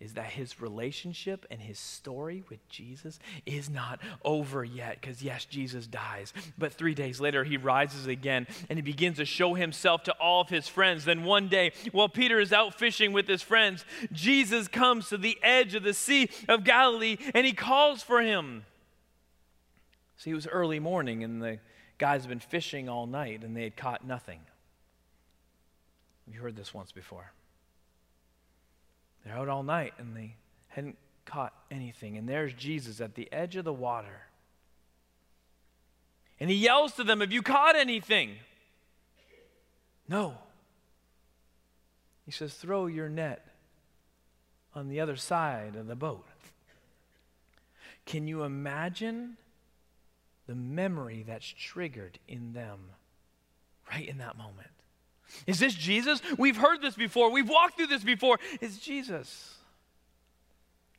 is 0.00 0.14
that 0.14 0.26
his 0.26 0.60
relationship 0.60 1.44
and 1.50 1.60
his 1.60 1.76
story 1.76 2.44
with 2.48 2.66
Jesus 2.68 3.18
is 3.44 3.68
not 3.68 3.98
over 4.24 4.62
yet. 4.62 5.00
Because, 5.00 5.22
yes, 5.22 5.44
Jesus 5.44 5.88
dies, 5.88 6.32
but 6.56 6.72
three 6.72 6.94
days 6.94 7.20
later 7.20 7.42
he 7.42 7.56
rises 7.56 8.06
again 8.06 8.46
and 8.68 8.78
he 8.78 8.82
begins 8.82 9.16
to 9.16 9.24
show 9.24 9.54
himself 9.54 10.04
to 10.04 10.12
all 10.20 10.40
of 10.40 10.48
his 10.48 10.68
friends. 10.68 11.04
Then 11.04 11.24
one 11.24 11.48
day, 11.48 11.72
while 11.90 12.08
Peter 12.08 12.38
is 12.38 12.52
out 12.52 12.78
fishing 12.78 13.12
with 13.12 13.26
his 13.26 13.42
friends, 13.42 13.84
Jesus 14.12 14.68
comes 14.68 15.08
to 15.08 15.18
the 15.18 15.36
edge 15.42 15.74
of 15.74 15.82
the 15.82 15.94
Sea 15.94 16.30
of 16.48 16.62
Galilee 16.62 17.16
and 17.34 17.44
he 17.44 17.52
calls 17.52 18.00
for 18.00 18.22
him. 18.22 18.64
See, 20.16 20.30
it 20.30 20.34
was 20.34 20.46
early 20.46 20.78
morning 20.78 21.24
and 21.24 21.42
the 21.42 21.58
guys 21.98 22.22
had 22.22 22.28
been 22.28 22.38
fishing 22.38 22.88
all 22.88 23.08
night 23.08 23.42
and 23.42 23.56
they 23.56 23.64
had 23.64 23.76
caught 23.76 24.06
nothing. 24.06 24.40
You 26.32 26.40
heard 26.40 26.54
this 26.54 26.72
once 26.72 26.92
before. 26.92 27.32
They're 29.28 29.36
out 29.36 29.48
all 29.48 29.62
night 29.62 29.92
and 29.98 30.16
they 30.16 30.34
hadn't 30.68 30.96
caught 31.26 31.52
anything. 31.70 32.16
And 32.16 32.26
there's 32.26 32.54
Jesus 32.54 33.00
at 33.00 33.14
the 33.14 33.30
edge 33.30 33.56
of 33.56 33.64
the 33.64 33.72
water. 33.72 34.22
And 36.40 36.48
he 36.48 36.56
yells 36.56 36.92
to 36.94 37.04
them, 37.04 37.20
Have 37.20 37.32
you 37.32 37.42
caught 37.42 37.76
anything? 37.76 38.36
No. 40.08 40.34
He 42.24 42.32
says, 42.32 42.54
Throw 42.54 42.86
your 42.86 43.10
net 43.10 43.46
on 44.74 44.88
the 44.88 45.00
other 45.00 45.16
side 45.16 45.76
of 45.76 45.86
the 45.86 45.96
boat. 45.96 46.26
Can 48.06 48.26
you 48.26 48.44
imagine 48.44 49.36
the 50.46 50.54
memory 50.54 51.24
that's 51.26 51.46
triggered 51.46 52.18
in 52.26 52.54
them 52.54 52.78
right 53.90 54.08
in 54.08 54.16
that 54.18 54.38
moment? 54.38 54.70
Is 55.46 55.58
this 55.58 55.74
Jesus? 55.74 56.20
We've 56.38 56.56
heard 56.56 56.80
this 56.80 56.94
before. 56.94 57.30
We've 57.30 57.48
walked 57.48 57.76
through 57.76 57.88
this 57.88 58.04
before. 58.04 58.38
It's 58.60 58.78
Jesus. 58.78 59.54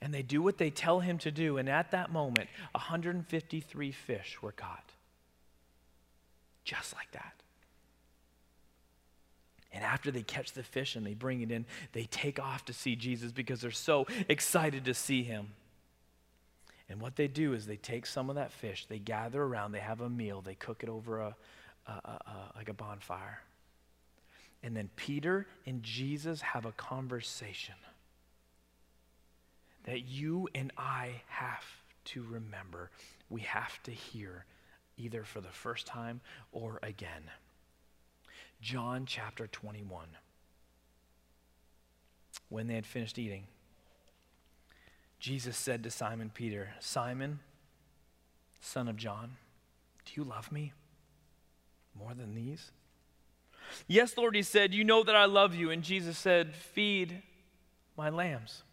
And 0.01 0.13
they 0.13 0.21
do 0.21 0.41
what 0.41 0.57
they 0.57 0.69
tell 0.69 0.99
him 0.99 1.17
to 1.19 1.31
do. 1.31 1.57
And 1.57 1.67
at 1.67 1.91
that 1.91 2.11
moment, 2.11 2.47
153 2.71 3.91
fish 3.91 4.37
were 4.41 4.51
caught. 4.51 4.91
Just 6.63 6.93
like 6.93 7.11
that. 7.11 7.33
And 9.71 9.83
after 9.83 10.09
they 10.09 10.23
catch 10.23 10.53
the 10.53 10.63
fish 10.63 10.95
and 10.95 11.05
they 11.05 11.13
bring 11.13 11.41
it 11.41 11.51
in, 11.51 11.65
they 11.91 12.03
take 12.05 12.39
off 12.39 12.65
to 12.65 12.73
see 12.73 12.95
Jesus 12.95 13.31
because 13.31 13.61
they're 13.61 13.71
so 13.71 14.07
excited 14.27 14.85
to 14.85 14.93
see 14.93 15.23
him. 15.23 15.49
And 16.89 16.99
what 16.99 17.15
they 17.15 17.27
do 17.27 17.53
is 17.53 17.67
they 17.67 17.77
take 17.77 18.07
some 18.07 18.29
of 18.29 18.35
that 18.35 18.51
fish, 18.51 18.87
they 18.87 18.97
gather 18.97 19.43
around, 19.43 19.73
they 19.73 19.79
have 19.79 20.01
a 20.01 20.09
meal, 20.09 20.41
they 20.41 20.55
cook 20.55 20.81
it 20.81 20.89
over 20.89 21.19
a, 21.19 21.35
a, 21.85 21.91
a, 21.91 22.09
a 22.25 22.51
like 22.55 22.69
a 22.69 22.73
bonfire. 22.73 23.41
And 24.61 24.75
then 24.75 24.89
Peter 24.95 25.47
and 25.65 25.81
Jesus 25.83 26.41
have 26.41 26.65
a 26.65 26.71
conversation 26.73 27.75
that 29.85 30.01
you 30.01 30.47
and 30.53 30.71
I 30.77 31.21
have 31.27 31.63
to 32.05 32.23
remember. 32.23 32.91
We 33.29 33.41
have 33.41 33.81
to 33.83 33.91
hear 33.91 34.45
either 34.97 35.23
for 35.23 35.41
the 35.41 35.49
first 35.49 35.87
time 35.87 36.21
or 36.51 36.79
again. 36.83 37.23
John 38.61 39.05
chapter 39.05 39.47
21. 39.47 40.07
When 42.49 42.67
they 42.67 42.75
had 42.75 42.85
finished 42.85 43.17
eating, 43.17 43.45
Jesus 45.19 45.55
said 45.55 45.83
to 45.83 45.91
Simon 45.91 46.31
Peter, 46.33 46.71
Simon, 46.79 47.39
son 48.61 48.87
of 48.87 48.97
John, 48.97 49.37
do 50.05 50.13
you 50.15 50.23
love 50.23 50.51
me 50.51 50.73
more 51.97 52.13
than 52.13 52.33
these? 52.33 52.71
Yes, 53.87 54.17
Lord, 54.17 54.35
he 54.35 54.43
said, 54.43 54.73
You 54.73 54.83
know 54.83 55.03
that 55.03 55.15
I 55.15 55.25
love 55.25 55.55
you. 55.55 55.71
And 55.71 55.83
Jesus 55.83 56.17
said, 56.17 56.55
Feed 56.55 57.21
my 57.97 58.09
lambs. 58.09 58.63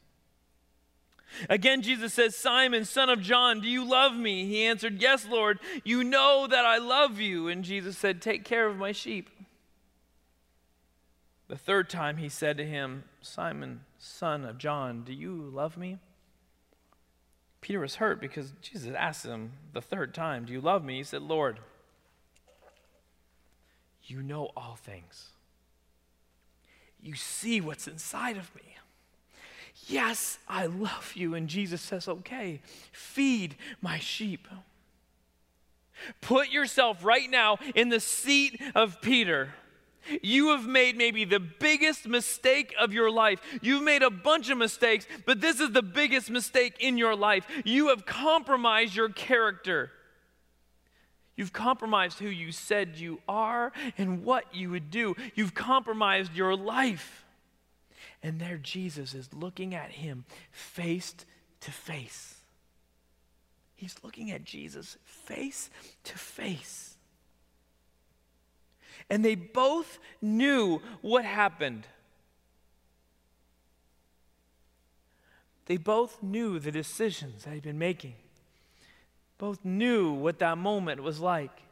Again, 1.50 1.82
Jesus 1.82 2.14
says, 2.14 2.36
Simon, 2.36 2.84
son 2.84 3.10
of 3.10 3.20
John, 3.20 3.60
do 3.60 3.68
you 3.68 3.84
love 3.84 4.14
me? 4.14 4.46
He 4.46 4.64
answered, 4.64 5.00
Yes, 5.00 5.26
Lord, 5.28 5.58
you 5.84 6.04
know 6.04 6.46
that 6.48 6.64
I 6.64 6.78
love 6.78 7.20
you. 7.20 7.48
And 7.48 7.64
Jesus 7.64 7.98
said, 7.98 8.22
Take 8.22 8.44
care 8.44 8.66
of 8.66 8.76
my 8.76 8.92
sheep. 8.92 9.30
The 11.48 11.56
third 11.56 11.88
time 11.88 12.16
he 12.16 12.28
said 12.28 12.56
to 12.56 12.64
him, 12.64 13.04
Simon, 13.20 13.82
son 13.98 14.44
of 14.44 14.58
John, 14.58 15.02
do 15.04 15.12
you 15.12 15.50
love 15.52 15.76
me? 15.76 15.98
Peter 17.60 17.80
was 17.80 17.96
hurt 17.96 18.20
because 18.20 18.52
Jesus 18.62 18.94
asked 18.96 19.26
him 19.26 19.52
the 19.72 19.82
third 19.82 20.14
time, 20.14 20.44
Do 20.44 20.52
you 20.52 20.60
love 20.60 20.84
me? 20.84 20.98
He 20.98 21.02
said, 21.02 21.22
Lord, 21.22 21.60
you 24.06 24.22
know 24.22 24.50
all 24.56 24.76
things. 24.76 25.30
You 27.00 27.14
see 27.14 27.60
what's 27.60 27.86
inside 27.86 28.36
of 28.36 28.54
me. 28.54 28.62
Yes, 29.86 30.38
I 30.48 30.66
love 30.66 31.12
you. 31.14 31.34
And 31.34 31.48
Jesus 31.48 31.80
says, 31.80 32.08
Okay, 32.08 32.60
feed 32.92 33.56
my 33.80 33.98
sheep. 33.98 34.48
Put 36.20 36.50
yourself 36.50 37.04
right 37.04 37.30
now 37.30 37.58
in 37.74 37.88
the 37.88 38.00
seat 38.00 38.60
of 38.74 39.00
Peter. 39.00 39.54
You 40.22 40.50
have 40.50 40.66
made 40.66 40.96
maybe 40.96 41.24
the 41.24 41.40
biggest 41.40 42.06
mistake 42.06 42.74
of 42.78 42.92
your 42.92 43.10
life. 43.10 43.40
You've 43.60 43.82
made 43.82 44.02
a 44.02 44.10
bunch 44.10 44.50
of 44.50 44.58
mistakes, 44.58 45.06
but 45.24 45.40
this 45.40 45.58
is 45.58 45.72
the 45.72 45.82
biggest 45.82 46.30
mistake 46.30 46.76
in 46.78 46.96
your 46.96 47.16
life. 47.16 47.44
You 47.64 47.88
have 47.88 48.06
compromised 48.06 48.94
your 48.94 49.08
character. 49.08 49.90
You've 51.36 51.52
compromised 51.52 52.18
who 52.18 52.28
you 52.28 52.50
said 52.50 52.96
you 52.96 53.20
are 53.28 53.72
and 53.98 54.24
what 54.24 54.54
you 54.54 54.70
would 54.70 54.90
do. 54.90 55.14
You've 55.34 55.54
compromised 55.54 56.34
your 56.34 56.56
life. 56.56 57.24
And 58.22 58.40
there 58.40 58.56
Jesus 58.56 59.14
is 59.14 59.32
looking 59.34 59.74
at 59.74 59.90
him 59.92 60.24
face 60.50 61.14
to 61.60 61.70
face. 61.70 62.36
He's 63.74 63.96
looking 64.02 64.30
at 64.30 64.44
Jesus 64.44 64.96
face 65.04 65.68
to 66.04 66.16
face. 66.16 66.96
And 69.10 69.22
they 69.22 69.34
both 69.34 69.98
knew 70.22 70.80
what 71.02 71.26
happened. 71.26 71.86
They 75.66 75.76
both 75.76 76.22
knew 76.22 76.58
the 76.58 76.72
decisions 76.72 77.44
they 77.44 77.50
had 77.50 77.62
been 77.62 77.78
making. 77.78 78.14
Both 79.38 79.64
knew 79.64 80.12
what 80.12 80.38
that 80.38 80.58
moment 80.58 81.02
was 81.02 81.20
like. 81.20 81.62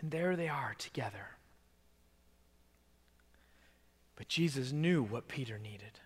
And 0.00 0.10
there 0.10 0.36
they 0.36 0.48
are 0.48 0.74
together. 0.78 1.36
But 4.16 4.28
Jesus 4.28 4.72
knew 4.72 5.02
what 5.02 5.28
Peter 5.28 5.58
needed. 5.58 6.00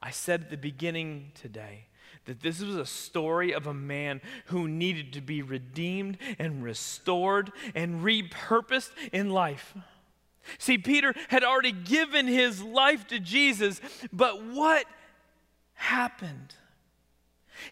I 0.00 0.10
said 0.10 0.42
at 0.42 0.50
the 0.50 0.56
beginning 0.56 1.32
today 1.34 1.86
that 2.24 2.40
this 2.40 2.60
was 2.60 2.76
a 2.76 2.86
story 2.86 3.52
of 3.52 3.66
a 3.66 3.74
man 3.74 4.20
who 4.46 4.68
needed 4.68 5.12
to 5.14 5.20
be 5.20 5.42
redeemed 5.42 6.18
and 6.38 6.62
restored 6.62 7.52
and 7.74 8.02
repurposed 8.02 8.90
in 9.12 9.30
life. 9.30 9.74
See, 10.58 10.78
Peter 10.78 11.14
had 11.28 11.44
already 11.44 11.72
given 11.72 12.26
his 12.26 12.62
life 12.62 13.06
to 13.08 13.18
Jesus, 13.18 13.80
but 14.12 14.42
what 14.44 14.86
happened? 15.74 16.54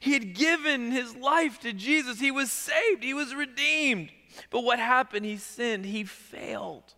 He 0.00 0.12
had 0.12 0.34
given 0.34 0.90
his 0.90 1.14
life 1.16 1.60
to 1.60 1.72
Jesus. 1.72 2.20
He 2.20 2.30
was 2.30 2.50
saved, 2.50 3.02
he 3.02 3.14
was 3.14 3.34
redeemed. 3.34 4.10
But 4.50 4.62
what 4.62 4.78
happened? 4.78 5.24
He 5.24 5.36
sinned, 5.36 5.86
he 5.86 6.04
failed. 6.04 6.94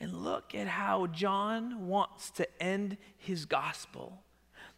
And 0.00 0.24
look 0.24 0.54
at 0.54 0.66
how 0.66 1.06
John 1.08 1.86
wants 1.86 2.30
to 2.32 2.62
end 2.62 2.96
his 3.18 3.44
gospel, 3.44 4.22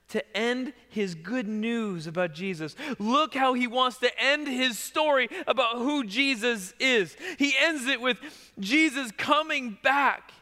to 0.08 0.36
end 0.36 0.72
his 0.88 1.14
good 1.14 1.46
news 1.46 2.08
about 2.08 2.34
Jesus. 2.34 2.74
Look 2.98 3.34
how 3.34 3.54
he 3.54 3.68
wants 3.68 3.98
to 3.98 4.10
end 4.20 4.48
his 4.48 4.78
story 4.78 5.28
about 5.46 5.76
who 5.76 6.04
Jesus 6.04 6.74
is. 6.80 7.16
He 7.38 7.54
ends 7.56 7.86
it 7.86 8.00
with 8.00 8.18
Jesus 8.58 9.12
coming 9.16 9.78
back 9.82 10.32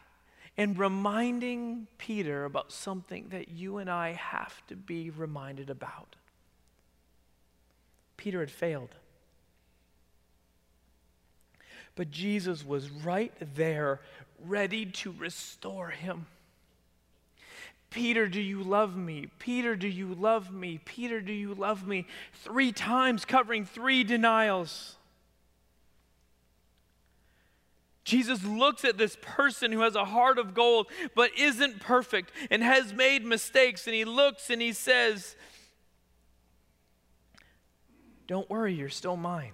and 0.57 0.77
reminding 0.77 1.87
Peter 1.97 2.45
about 2.45 2.71
something 2.71 3.29
that 3.29 3.49
you 3.49 3.77
and 3.77 3.89
I 3.89 4.11
have 4.13 4.65
to 4.67 4.75
be 4.75 5.09
reminded 5.09 5.69
about. 5.69 6.15
Peter 8.17 8.39
had 8.39 8.51
failed. 8.51 8.95
But 11.95 12.11
Jesus 12.11 12.65
was 12.65 12.89
right 12.89 13.33
there 13.55 14.01
ready 14.45 14.85
to 14.85 15.13
restore 15.17 15.89
him. 15.89 16.27
Peter, 17.89 18.27
do 18.27 18.39
you 18.39 18.63
love 18.63 18.95
me? 18.95 19.27
Peter, 19.37 19.75
do 19.75 19.87
you 19.87 20.13
love 20.13 20.51
me? 20.51 20.79
Peter, 20.85 21.19
do 21.19 21.33
you 21.33 21.53
love 21.53 21.85
me? 21.85 22.07
Three 22.33 22.71
times, 22.71 23.25
covering 23.25 23.65
three 23.65 24.05
denials. 24.05 24.95
Jesus 28.03 28.43
looks 28.43 28.83
at 28.83 28.97
this 28.97 29.17
person 29.21 29.71
who 29.71 29.81
has 29.81 29.95
a 29.95 30.05
heart 30.05 30.39
of 30.39 30.53
gold 30.53 30.87
but 31.15 31.31
isn't 31.37 31.79
perfect 31.79 32.31
and 32.49 32.63
has 32.63 32.93
made 32.93 33.23
mistakes, 33.23 33.85
and 33.85 33.95
he 33.95 34.05
looks 34.05 34.49
and 34.49 34.61
he 34.61 34.73
says, 34.73 35.35
Don't 38.27 38.49
worry, 38.49 38.73
you're 38.73 38.89
still 38.89 39.17
mine 39.17 39.53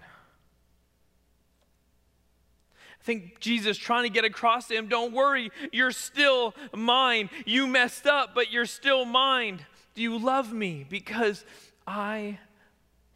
I 2.99 3.03
think 3.03 3.39
Jesus 3.39 3.77
trying 3.77 4.03
to 4.03 4.09
get 4.09 4.25
across 4.25 4.67
to 4.67 4.75
him, 4.75 4.87
don't 4.87 5.13
worry, 5.13 5.49
you're 5.71 5.91
still 5.91 6.53
mine. 6.75 7.29
You 7.45 7.65
messed 7.65 8.05
up, 8.05 8.35
but 8.35 8.51
you're 8.51 8.65
still 8.65 9.05
mine. 9.05 9.65
Do 9.95 10.01
you 10.01 10.17
love 10.17 10.51
me? 10.51 10.85
Because 10.87 11.45
I 11.85 12.39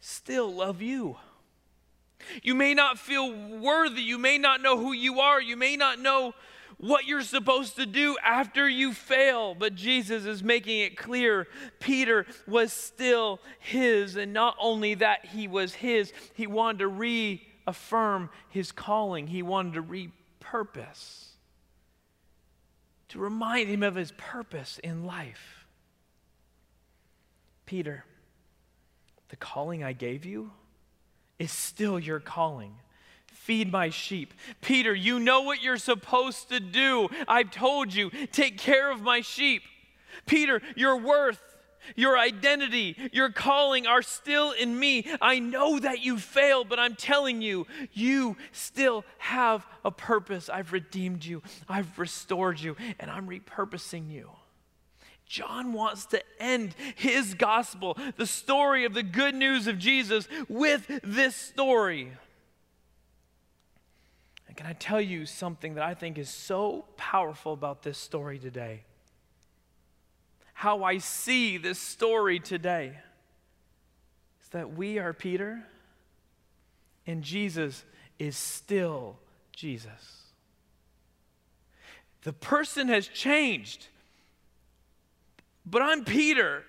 still 0.00 0.50
love 0.52 0.80
you. 0.80 1.16
You 2.42 2.54
may 2.54 2.74
not 2.74 2.98
feel 2.98 3.32
worthy. 3.32 4.02
You 4.02 4.18
may 4.18 4.38
not 4.38 4.60
know 4.60 4.78
who 4.78 4.92
you 4.92 5.20
are. 5.20 5.40
You 5.40 5.56
may 5.56 5.76
not 5.76 5.98
know 5.98 6.34
what 6.78 7.06
you're 7.06 7.22
supposed 7.22 7.76
to 7.76 7.86
do 7.86 8.16
after 8.24 8.68
you 8.68 8.92
fail. 8.92 9.54
But 9.54 9.74
Jesus 9.74 10.24
is 10.24 10.42
making 10.42 10.80
it 10.80 10.96
clear 10.96 11.46
Peter 11.80 12.26
was 12.46 12.72
still 12.72 13.40
his. 13.60 14.16
And 14.16 14.32
not 14.32 14.56
only 14.60 14.94
that, 14.94 15.26
he 15.26 15.46
was 15.48 15.74
his, 15.74 16.12
he 16.34 16.46
wanted 16.46 16.78
to 16.78 16.88
reaffirm 16.88 18.30
his 18.48 18.72
calling. 18.72 19.26
He 19.28 19.42
wanted 19.42 19.74
to 19.74 19.82
repurpose, 19.82 21.26
to 23.08 23.18
remind 23.18 23.68
him 23.68 23.82
of 23.82 23.94
his 23.94 24.12
purpose 24.12 24.80
in 24.82 25.04
life. 25.04 25.66
Peter, 27.64 28.04
the 29.28 29.36
calling 29.36 29.82
I 29.82 29.92
gave 29.92 30.26
you 30.26 30.50
is 31.42 31.50
still 31.50 31.98
your 31.98 32.20
calling. 32.20 32.72
Feed 33.26 33.72
my 33.72 33.90
sheep. 33.90 34.32
Peter, 34.60 34.94
you 34.94 35.18
know 35.18 35.42
what 35.42 35.60
you're 35.60 35.76
supposed 35.76 36.50
to 36.50 36.60
do. 36.60 37.08
I've 37.26 37.50
told 37.50 37.92
you, 37.92 38.10
take 38.30 38.56
care 38.58 38.92
of 38.92 39.02
my 39.02 39.22
sheep. 39.22 39.62
Peter, 40.24 40.62
your 40.76 40.96
worth 40.96 41.40
your 41.96 42.16
identity, 42.16 42.96
your 43.12 43.30
calling 43.30 43.88
are 43.88 44.02
still 44.02 44.52
in 44.52 44.78
me. 44.78 45.04
I 45.20 45.40
know 45.40 45.80
that 45.80 45.98
you 45.98 46.16
failed, 46.16 46.68
but 46.68 46.78
I'm 46.78 46.94
telling 46.94 47.42
you, 47.42 47.66
you 47.92 48.36
still 48.52 49.04
have 49.18 49.66
a 49.84 49.90
purpose. 49.90 50.48
I've 50.48 50.72
redeemed 50.72 51.24
you, 51.24 51.42
I've 51.68 51.98
restored 51.98 52.60
you, 52.60 52.76
and 53.00 53.10
I'm 53.10 53.28
repurposing 53.28 54.12
you. 54.12 54.30
John 55.32 55.72
wants 55.72 56.04
to 56.06 56.22
end 56.38 56.74
his 56.94 57.34
gospel, 57.34 57.96
the 58.16 58.26
story 58.26 58.84
of 58.84 58.92
the 58.92 59.02
good 59.02 59.34
news 59.34 59.66
of 59.66 59.78
Jesus, 59.78 60.28
with 60.48 61.00
this 61.02 61.34
story. 61.34 62.12
And 64.46 64.56
can 64.56 64.66
I 64.66 64.74
tell 64.74 65.00
you 65.00 65.24
something 65.24 65.74
that 65.74 65.84
I 65.84 65.94
think 65.94 66.18
is 66.18 66.28
so 66.28 66.84
powerful 66.96 67.52
about 67.52 67.82
this 67.82 67.96
story 67.96 68.38
today? 68.38 68.82
how 70.62 70.84
I 70.84 70.98
see 70.98 71.58
this 71.58 71.80
story 71.80 72.38
today 72.38 72.96
is 74.40 74.48
that 74.50 74.76
we 74.76 75.00
are 75.00 75.12
Peter 75.12 75.60
and 77.04 77.24
Jesus 77.24 77.82
is 78.20 78.36
still 78.36 79.16
Jesus. 79.50 80.22
The 82.22 82.32
person 82.32 82.86
has 82.86 83.08
changed, 83.08 83.88
but 85.64 85.82
I'm 85.82 86.04
Peter 86.04 86.64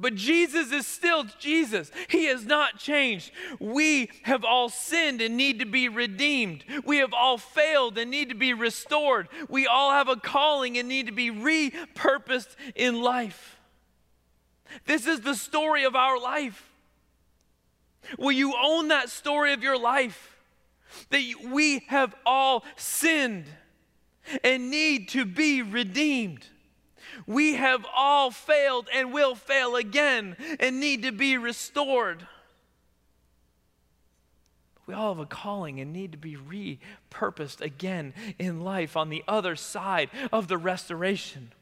but 0.00 0.14
Jesus 0.14 0.70
is 0.70 0.86
still 0.86 1.24
Jesus. 1.40 1.90
He 2.08 2.26
has 2.26 2.46
not 2.46 2.78
changed. 2.78 3.32
We 3.58 4.10
have 4.22 4.44
all 4.44 4.68
sinned 4.68 5.20
and 5.20 5.36
need 5.36 5.58
to 5.58 5.66
be 5.66 5.88
redeemed. 5.88 6.64
We 6.84 6.98
have 6.98 7.12
all 7.12 7.36
failed 7.36 7.98
and 7.98 8.08
need 8.08 8.28
to 8.28 8.36
be 8.36 8.54
restored. 8.54 9.28
We 9.48 9.66
all 9.66 9.90
have 9.90 10.08
a 10.08 10.14
calling 10.14 10.78
and 10.78 10.88
need 10.88 11.06
to 11.06 11.12
be 11.12 11.32
repurposed 11.32 12.54
in 12.76 13.02
life. 13.02 13.58
This 14.86 15.08
is 15.08 15.22
the 15.22 15.34
story 15.34 15.82
of 15.82 15.96
our 15.96 16.20
life. 16.20 16.70
Will 18.18 18.32
you 18.32 18.54
own 18.62 18.88
that 18.88 19.08
story 19.08 19.52
of 19.52 19.64
your 19.64 19.78
life? 19.78 20.36
That 21.10 21.24
we 21.44 21.80
have 21.88 22.14
all 22.24 22.64
sinned 22.76 23.46
and 24.44 24.70
need 24.70 25.08
to 25.10 25.24
be 25.24 25.60
redeemed. 25.60 26.46
We 27.28 27.56
have 27.56 27.84
all 27.94 28.30
failed 28.30 28.88
and 28.92 29.12
will 29.12 29.34
fail 29.34 29.76
again 29.76 30.34
and 30.58 30.80
need 30.80 31.02
to 31.02 31.12
be 31.12 31.36
restored. 31.36 32.26
We 34.86 34.94
all 34.94 35.14
have 35.14 35.22
a 35.22 35.26
calling 35.26 35.78
and 35.78 35.92
need 35.92 36.12
to 36.12 36.18
be 36.18 36.38
repurposed 36.38 37.60
again 37.60 38.14
in 38.38 38.62
life 38.62 38.96
on 38.96 39.10
the 39.10 39.22
other 39.28 39.56
side 39.56 40.08
of 40.32 40.48
the 40.48 40.56
restoration. 40.56 41.52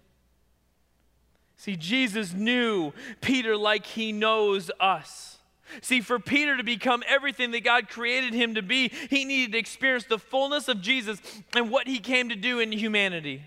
See, 1.56 1.74
Jesus 1.74 2.32
knew 2.32 2.92
Peter 3.20 3.56
like 3.56 3.86
he 3.86 4.12
knows 4.12 4.70
us. 4.78 5.38
See, 5.82 6.00
for 6.00 6.20
Peter 6.20 6.56
to 6.56 6.62
become 6.62 7.02
everything 7.08 7.50
that 7.50 7.64
God 7.64 7.88
created 7.88 8.34
him 8.34 8.54
to 8.54 8.62
be, 8.62 8.92
he 9.10 9.24
needed 9.24 9.50
to 9.50 9.58
experience 9.58 10.04
the 10.04 10.20
fullness 10.20 10.68
of 10.68 10.80
Jesus 10.80 11.20
and 11.56 11.72
what 11.72 11.88
he 11.88 11.98
came 11.98 12.28
to 12.28 12.36
do 12.36 12.60
in 12.60 12.70
humanity, 12.70 13.42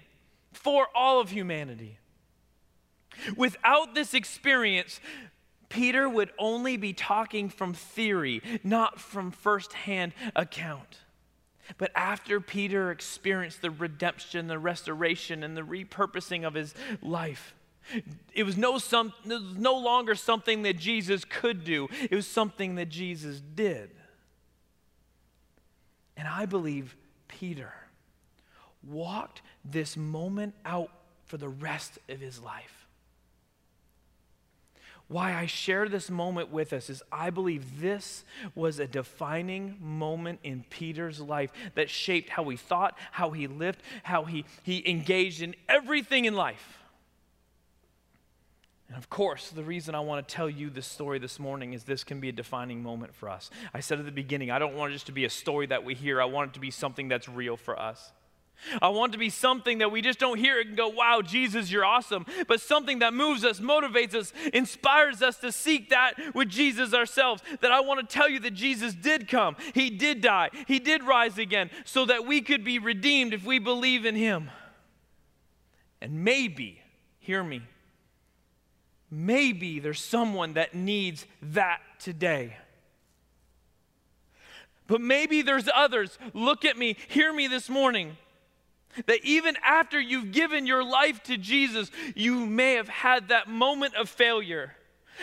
for 0.52 0.88
all 0.94 1.22
of 1.22 1.30
humanity. 1.30 1.99
Without 3.36 3.96
this 3.96 4.14
experience, 4.14 5.00
Peter 5.70 6.10
would 6.10 6.32
only 6.38 6.78
be 6.78 6.94
talking 6.94 7.50
from 7.50 7.74
theory, 7.74 8.42
not 8.64 9.00
from 9.00 9.32
firsthand 9.32 10.14
account. 10.36 11.00
But 11.78 11.92
after 11.96 12.42
Peter 12.42 12.90
experienced 12.90 13.62
the 13.62 13.70
redemption, 13.70 14.48
the 14.48 14.58
restoration, 14.58 15.44
and 15.44 15.56
the 15.56 15.62
repurposing 15.62 16.46
of 16.46 16.56
his 16.56 16.74
life, 17.02 17.54
it 18.34 18.44
was 18.44 18.58
no, 18.58 18.80
some, 18.80 19.14
it 19.26 19.30
was 19.30 19.56
no 19.56 19.78
longer 19.78 20.16
something 20.16 20.64
that 20.64 20.78
Jesus 20.78 21.24
could 21.26 21.64
do, 21.64 21.88
it 22.10 22.16
was 22.16 22.28
something 22.28 22.76
that 22.76 22.90
Jesus 22.90 23.40
did. 23.40 23.92
And 26.18 26.28
I 26.28 26.48
believe 26.48 26.98
Peter 27.28 27.74
walked 28.84 29.42
this 29.64 29.96
moment 29.96 30.56
out 30.66 30.90
for 31.26 31.38
the 31.38 31.50
rest 31.50 32.00
of 32.10 32.20
his 32.20 32.42
life 32.42 32.79
why 35.10 35.34
I 35.34 35.48
share 35.48 35.90
this 35.90 36.10
moment 36.10 36.52
with 36.52 36.72
us 36.72 36.90
is 36.90 37.02
I 37.12 37.32
believe 37.32 37.82
this 37.82 38.24
was 38.54 38.80
a 38.80 38.86
defining 38.86 39.76
moment 39.82 40.40
in 40.44 40.64
Peter's 40.70 41.20
life 41.20 41.52
that 41.74 41.90
shaped 41.90 42.30
how 42.30 42.48
he 42.48 42.56
thought, 42.56 42.96
how 43.12 43.32
he 43.32 43.48
lived, 43.48 43.82
how 44.04 44.24
he, 44.26 44.46
he 44.62 44.88
engaged 44.88 45.42
in 45.42 45.56
everything 45.68 46.26
in 46.26 46.36
life. 46.36 46.78
And 48.88 48.98
of 48.98 49.10
course, 49.10 49.50
the 49.50 49.64
reason 49.64 49.96
I 49.96 50.00
want 50.00 50.28
to 50.28 50.36
tell 50.36 50.50
you 50.50 50.70
this 50.70 50.86
story 50.86 51.18
this 51.18 51.40
morning 51.40 51.74
is 51.74 51.84
this 51.84 52.04
can 52.04 52.20
be 52.20 52.30
a 52.30 52.32
defining 52.32 52.84
moment 52.84 53.16
for 53.16 53.30
us. 53.30 53.50
I 53.74 53.80
said 53.80 53.98
at 53.98 54.06
the 54.06 54.12
beginning, 54.12 54.52
I 54.52 54.60
don't 54.60 54.76
want 54.76 54.92
it 54.92 54.96
just 54.96 55.08
to 55.08 55.12
be 55.12 55.26
a 55.26 55.30
story 55.30 55.66
that 55.68 55.84
we 55.84 55.96
hear, 55.96 56.22
I 56.22 56.26
want 56.26 56.52
it 56.52 56.54
to 56.54 56.60
be 56.60 56.72
something 56.72 57.08
that's 57.08 57.28
real 57.28 57.58
for 57.58 57.80
us. 57.80 58.12
I 58.82 58.90
want 58.90 59.14
to 59.14 59.18
be 59.18 59.30
something 59.30 59.80
that 59.80 59.92
we 59.92 60.02
just 60.02 60.20
don't 60.20 60.38
hear 60.38 60.60
and 60.60 60.76
go, 60.76 60.90
wow, 60.90 61.22
Jesus, 61.22 61.72
you're 61.72 61.86
awesome, 61.86 62.26
but 62.48 62.62
something 62.62 63.00
that 63.00 63.14
moves 63.14 63.44
us, 63.44 63.60
motivates 63.60 64.14
us, 64.14 64.34
inspires 64.54 65.22
us 65.22 65.38
to 65.38 65.52
seek 65.52 65.90
that 65.90 66.14
with 66.34 66.50
Jesus 66.50 66.94
ourselves. 66.94 67.42
That 67.62 67.72
I 67.72 67.80
want 67.82 68.08
to 68.08 68.14
tell 68.14 68.30
you 68.30 68.40
that 68.42 68.54
Jesus 68.54 68.94
did 68.94 69.28
come, 69.28 69.56
He 69.74 69.90
did 69.90 70.22
die, 70.22 70.50
He 70.68 70.80
did 70.80 71.04
rise 71.04 71.38
again, 71.38 71.70
so 71.86 72.06
that 72.06 72.26
we 72.26 72.42
could 72.42 72.64
be 72.64 72.80
redeemed 72.80 73.34
if 73.34 73.46
we 73.46 73.60
believe 73.60 74.06
in 74.06 74.16
Him. 74.16 74.52
And 76.02 76.24
maybe, 76.24 76.82
hear 77.20 77.44
me, 77.44 77.62
maybe 79.10 79.80
there's 79.80 80.02
someone 80.02 80.54
that 80.54 80.74
needs 80.74 81.26
that 81.42 81.80
today. 82.00 82.58
But 84.88 85.02
maybe 85.02 85.44
there's 85.44 85.70
others. 85.74 86.18
Look 86.34 86.66
at 86.66 86.78
me, 86.78 86.98
hear 87.10 87.32
me 87.32 87.48
this 87.48 87.70
morning 87.70 88.18
that 89.08 89.24
even 89.24 89.56
after 89.64 90.00
you've 90.00 90.32
given 90.32 90.66
your 90.66 90.84
life 90.84 91.24
to 91.24 91.38
Jesus, 91.38 91.92
you 92.16 92.46
may 92.46 92.74
have 92.74 92.90
had 92.90 93.30
that 93.30 93.48
moment 93.48 93.96
of 93.96 94.10
failure. 94.10 94.76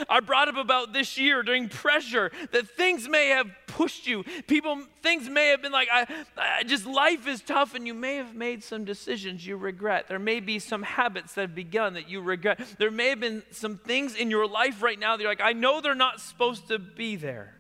I 0.09 0.21
brought 0.21 0.49
up 0.49 0.57
about 0.57 0.93
this 0.93 1.17
year 1.17 1.43
during 1.43 1.69
pressure 1.69 2.31
that 2.53 2.69
things 2.69 3.09
may 3.09 3.29
have 3.29 3.47
pushed 3.67 4.07
you. 4.07 4.25
People, 4.47 4.83
things 5.03 5.29
may 5.29 5.49
have 5.49 5.63
been 5.63 5.73
like, 5.73 5.89
I, 5.93 6.07
I, 6.37 6.63
just 6.65 6.87
life 6.87 7.27
is 7.27 7.41
tough, 7.41 7.75
and 7.75 7.87
you 7.87 7.95
may 7.95 8.17
have 8.17 8.35
made 8.35 8.63
some 8.63 8.85
decisions 8.85 9.47
you 9.47 9.57
regret. 9.57 10.09
There 10.09 10.19
may 10.19 10.41
be 10.41 10.59
some 10.59 10.83
habits 10.83 11.35
that 11.35 11.43
have 11.43 11.55
begun 11.55 11.95
that 11.95 12.09
you 12.09 12.21
regret. 12.21 12.61
There 12.79 12.91
may 12.91 13.09
have 13.09 13.21
been 13.21 13.43
some 13.51 13.79
things 13.79 14.15
in 14.15 14.31
your 14.31 14.47
life 14.47 14.83
right 14.83 14.99
now 14.99 15.17
that 15.17 15.23
you're 15.23 15.31
like, 15.31 15.41
I 15.41 15.53
know 15.53 15.81
they're 15.81 15.95
not 15.95 16.21
supposed 16.21 16.69
to 16.69 16.79
be 16.79 17.17
there. 17.17 17.56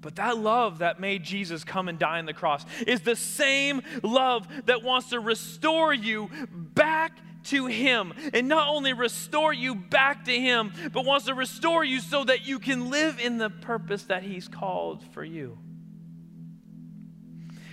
But 0.00 0.16
that 0.16 0.38
love 0.38 0.78
that 0.78 1.00
made 1.00 1.24
Jesus 1.24 1.64
come 1.64 1.88
and 1.88 1.98
die 1.98 2.18
on 2.18 2.26
the 2.26 2.32
cross 2.32 2.64
is 2.86 3.00
the 3.00 3.16
same 3.16 3.82
love 4.02 4.46
that 4.66 4.82
wants 4.82 5.10
to 5.10 5.18
restore 5.18 5.92
you 5.92 6.30
back 6.52 7.18
to 7.44 7.66
Him. 7.66 8.12
And 8.32 8.46
not 8.46 8.68
only 8.68 8.92
restore 8.92 9.52
you 9.52 9.74
back 9.74 10.24
to 10.26 10.38
Him, 10.38 10.72
but 10.92 11.04
wants 11.04 11.26
to 11.26 11.34
restore 11.34 11.84
you 11.84 12.00
so 12.00 12.24
that 12.24 12.46
you 12.46 12.58
can 12.58 12.90
live 12.90 13.18
in 13.18 13.38
the 13.38 13.50
purpose 13.50 14.04
that 14.04 14.22
He's 14.22 14.46
called 14.46 15.02
for 15.12 15.24
you. 15.24 15.58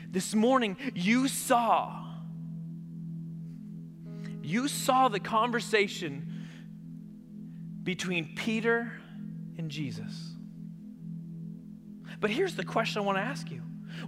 This 0.10 0.34
morning, 0.34 0.78
you 0.96 1.28
saw, 1.28 2.06
you 4.42 4.68
saw 4.68 5.10
the 5.10 5.20
conversation 5.20 6.48
between 7.84 8.34
Peter 8.36 8.94
and 9.58 9.70
Jesus. 9.70 10.35
But 12.20 12.30
here's 12.30 12.56
the 12.56 12.64
question 12.64 13.02
I 13.02 13.06
want 13.06 13.18
to 13.18 13.24
ask 13.24 13.50
you 13.52 13.62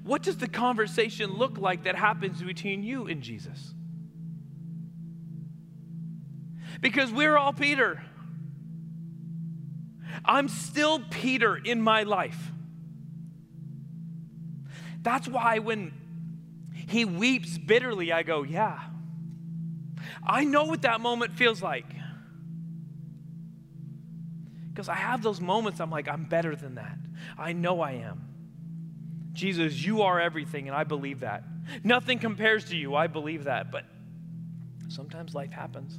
What 0.03 0.23
does 0.23 0.37
the 0.37 0.47
conversation 0.47 1.37
look 1.37 1.57
like 1.57 1.83
that 1.83 1.95
happens 1.95 2.41
between 2.41 2.83
you 2.83 3.07
and 3.07 3.21
Jesus? 3.21 3.73
Because 6.81 7.11
we're 7.11 7.37
all 7.37 7.53
Peter. 7.53 8.01
I'm 10.23 10.47
still 10.47 10.99
Peter 11.09 11.55
in 11.55 11.81
my 11.81 12.03
life. 12.03 12.51
That's 15.01 15.27
why 15.27 15.59
when 15.59 15.93
he 16.73 17.05
weeps 17.05 17.57
bitterly, 17.57 18.11
I 18.11 18.23
go, 18.23 18.43
Yeah, 18.43 18.79
I 20.23 20.43
know 20.43 20.65
what 20.65 20.81
that 20.83 21.01
moment 21.01 21.33
feels 21.33 21.61
like. 21.61 21.85
Because 24.77 24.89
I 24.89 24.95
have 24.95 25.23
those 25.23 25.41
moments, 25.41 25.79
I'm 25.79 25.89
like, 25.89 26.07
I'm 26.07 26.25
better 26.25 26.55
than 26.55 26.75
that. 26.75 26.99
I 27.35 27.51
know 27.51 27.81
I 27.81 27.93
am. 27.93 28.21
Jesus, 29.33 29.83
you 29.83 30.03
are 30.03 30.21
everything, 30.21 30.67
and 30.67 30.77
I 30.77 30.83
believe 30.83 31.21
that. 31.21 31.43
Nothing 31.83 32.19
compares 32.19 32.65
to 32.65 32.77
you, 32.77 32.93
I 32.93 33.07
believe 33.07 33.45
that. 33.45 33.71
But 33.71 33.85
sometimes 34.87 35.33
life 35.33 35.51
happens. 35.51 35.97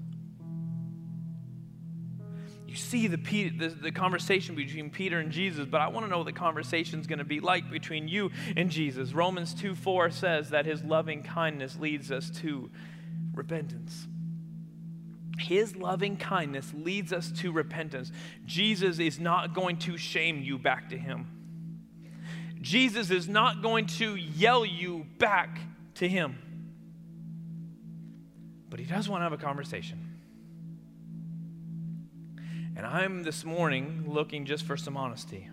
You 2.69 2.77
see 2.77 3.09
the, 3.09 3.17
the, 3.17 3.67
the 3.83 3.91
conversation 3.91 4.55
between 4.55 4.91
Peter 4.91 5.19
and 5.19 5.33
Jesus, 5.33 5.67
but 5.67 5.81
I 5.81 5.89
want 5.89 6.07
to 6.07 6.11
know 6.11 6.19
what 6.19 6.27
the 6.27 6.33
conversation 6.33 7.01
is 7.01 7.09
going 7.09 7.19
to 7.19 7.25
be 7.25 7.41
like 7.41 7.69
between 7.73 8.07
you 8.07 8.31
and 8.57 8.71
Jesus. 8.71 9.13
Romans 9.13 9.55
2 9.55 9.75
4 9.75 10.11
says 10.11 10.51
that 10.51 10.67
his 10.67 10.85
loving 10.85 11.25
kindness 11.25 11.77
leads 11.81 12.13
us 12.13 12.31
to 12.43 12.71
repentance. 13.35 14.07
His 15.39 15.77
loving 15.77 16.17
kindness 16.17 16.73
leads 16.75 17.13
us 17.13 17.31
to 17.41 17.53
repentance. 17.53 18.13
Jesus 18.45 18.99
is 18.99 19.19
not 19.19 19.55
going 19.55 19.79
to 19.79 19.97
shame 19.97 20.43
you 20.43 20.59
back 20.59 20.91
to 20.91 20.99
Him. 20.99 21.27
Jesus 22.61 23.11
is 23.11 23.29
not 23.29 23.63
going 23.63 23.87
to 23.87 24.17
yell 24.17 24.67
you 24.67 25.07
back 25.19 25.61
to 25.95 26.09
Him. 26.09 26.39
But 28.69 28.81
He 28.81 28.87
does 28.87 29.09
want 29.09 29.21
to 29.21 29.25
have 29.25 29.33
a 29.33 29.39
conversation. 29.39 30.05
And 32.77 32.87
I'm 32.87 33.25
this 33.25 33.45
morning 33.45 34.05
looking 34.07 34.45
just 34.45 34.65
for 34.65 34.77
some 34.77 34.97
honesty. 34.97 35.49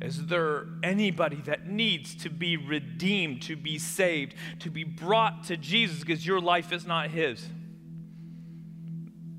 Is 0.00 0.26
there 0.26 0.66
anybody 0.82 1.42
that 1.46 1.66
needs 1.66 2.14
to 2.16 2.30
be 2.30 2.56
redeemed, 2.56 3.42
to 3.42 3.56
be 3.56 3.78
saved, 3.78 4.34
to 4.60 4.70
be 4.70 4.84
brought 4.84 5.44
to 5.44 5.56
Jesus 5.56 6.00
because 6.00 6.24
your 6.24 6.40
life 6.40 6.72
is 6.72 6.86
not 6.86 7.10
His? 7.10 7.44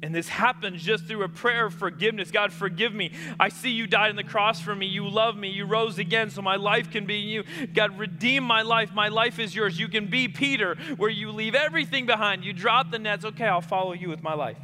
And 0.02 0.16
this 0.16 0.30
happens 0.30 0.82
just 0.82 1.06
through 1.06 1.24
a 1.24 1.30
prayer 1.30 1.66
of 1.66 1.74
forgiveness. 1.74 2.32
God, 2.32 2.54
forgive 2.54 2.94
me. 2.94 3.12
I 3.38 3.50
see 3.50 3.72
you 3.72 3.86
died 3.86 4.10
on 4.10 4.16
the 4.16 4.24
cross 4.24 4.60
for 4.62 4.74
me. 4.74 4.86
You 4.86 5.10
love 5.10 5.36
me. 5.36 5.50
You 5.50 5.66
rose 5.66 6.00
again 6.00 6.30
so 6.30 6.42
my 6.42 6.56
life 6.56 6.90
can 6.90 7.06
be 7.06 7.18
you. 7.18 7.44
God, 7.74 8.00
redeem 8.00 8.44
my 8.44 8.62
life. 8.62 8.94
My 8.94 9.10
life 9.10 9.40
is 9.40 9.54
yours. 9.54 9.78
You 9.78 9.90
can 9.90 10.08
be 10.08 10.30
Peter, 10.30 10.76
where 10.96 11.10
you 11.10 11.32
leave 11.32 11.54
everything 11.54 12.06
behind. 12.06 12.46
You 12.46 12.54
drop 12.54 12.92
the 12.92 13.00
nets. 13.00 13.26
Okay, 13.26 13.46
I'll 13.46 13.60
follow 13.60 13.92
you 13.92 14.08
with 14.08 14.24
my 14.24 14.34
life. 14.34 14.58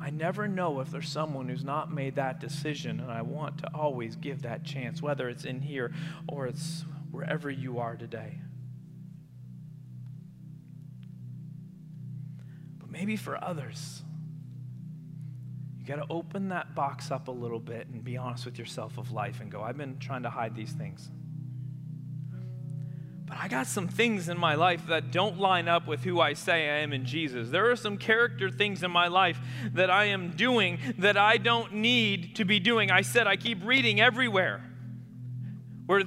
I 0.00 0.10
never 0.10 0.48
know 0.48 0.80
if 0.80 0.90
there's 0.90 1.08
someone 1.08 1.48
who's 1.48 1.64
not 1.64 1.92
made 1.92 2.16
that 2.16 2.40
decision, 2.40 3.00
and 3.00 3.10
I 3.10 3.22
want 3.22 3.58
to 3.58 3.70
always 3.74 4.16
give 4.16 4.42
that 4.42 4.64
chance, 4.64 5.02
whether 5.02 5.28
it's 5.28 5.44
in 5.44 5.60
here 5.60 5.92
or 6.28 6.46
it's 6.46 6.84
wherever 7.10 7.50
you 7.50 7.78
are 7.78 7.96
today. 7.96 8.40
But 12.78 12.90
maybe 12.90 13.16
for 13.16 13.42
others, 13.42 14.02
you 15.78 15.84
got 15.84 15.96
to 15.96 16.06
open 16.10 16.50
that 16.50 16.74
box 16.74 17.10
up 17.10 17.28
a 17.28 17.32
little 17.32 17.60
bit 17.60 17.88
and 17.88 18.04
be 18.04 18.16
honest 18.16 18.44
with 18.44 18.58
yourself 18.58 18.98
of 18.98 19.10
life 19.10 19.40
and 19.40 19.50
go, 19.50 19.62
I've 19.62 19.76
been 19.76 19.98
trying 19.98 20.22
to 20.22 20.30
hide 20.30 20.54
these 20.54 20.72
things. 20.72 21.10
But 23.28 23.36
I 23.38 23.48
got 23.48 23.66
some 23.66 23.88
things 23.88 24.28
in 24.28 24.38
my 24.38 24.54
life 24.54 24.86
that 24.88 25.10
don't 25.10 25.38
line 25.38 25.68
up 25.68 25.86
with 25.86 26.02
who 26.02 26.20
I 26.20 26.32
say 26.32 26.70
I 26.70 26.78
am 26.78 26.92
in 26.92 27.04
Jesus. 27.04 27.50
There 27.50 27.70
are 27.70 27.76
some 27.76 27.98
character 27.98 28.50
things 28.50 28.82
in 28.82 28.90
my 28.90 29.08
life 29.08 29.38
that 29.74 29.90
I 29.90 30.06
am 30.06 30.30
doing 30.30 30.78
that 30.98 31.16
I 31.16 31.36
don't 31.36 31.74
need 31.74 32.36
to 32.36 32.44
be 32.44 32.58
doing. 32.58 32.90
I 32.90 33.02
said 33.02 33.26
I 33.26 33.36
keep 33.36 33.64
reading 33.64 34.00
everywhere 34.00 34.64
where 35.86 36.04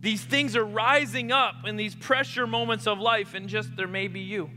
these 0.00 0.22
things 0.22 0.54
are 0.54 0.64
rising 0.64 1.32
up 1.32 1.66
in 1.66 1.76
these 1.76 1.94
pressure 1.94 2.46
moments 2.46 2.86
of 2.86 2.98
life, 2.98 3.32
and 3.32 3.48
just 3.48 3.74
there 3.74 3.88
may 3.88 4.06
be 4.06 4.20
you. 4.20 4.50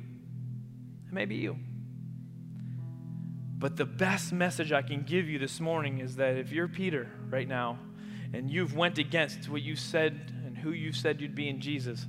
It 1.08 1.14
may 1.14 1.24
be 1.24 1.36
you. 1.36 1.58
But 3.58 3.78
the 3.78 3.86
best 3.86 4.34
message 4.34 4.74
I 4.74 4.82
can 4.82 5.04
give 5.04 5.30
you 5.30 5.40
this 5.40 5.62
morning 5.62 6.00
is 6.00 6.18
that 6.18 6.36
if 6.36 6.52
you're 6.52 6.68
Peter 6.68 7.10
right 7.30 7.48
now 7.48 7.80
and 8.34 8.52
you've 8.52 8.76
went 8.76 8.98
against 8.98 9.50
what 9.50 9.62
you 9.62 9.76
said 9.76 10.37
who 10.68 10.74
you 10.74 10.92
said 10.92 11.22
you'd 11.22 11.34
be 11.34 11.48
in 11.48 11.62
Jesus, 11.62 12.06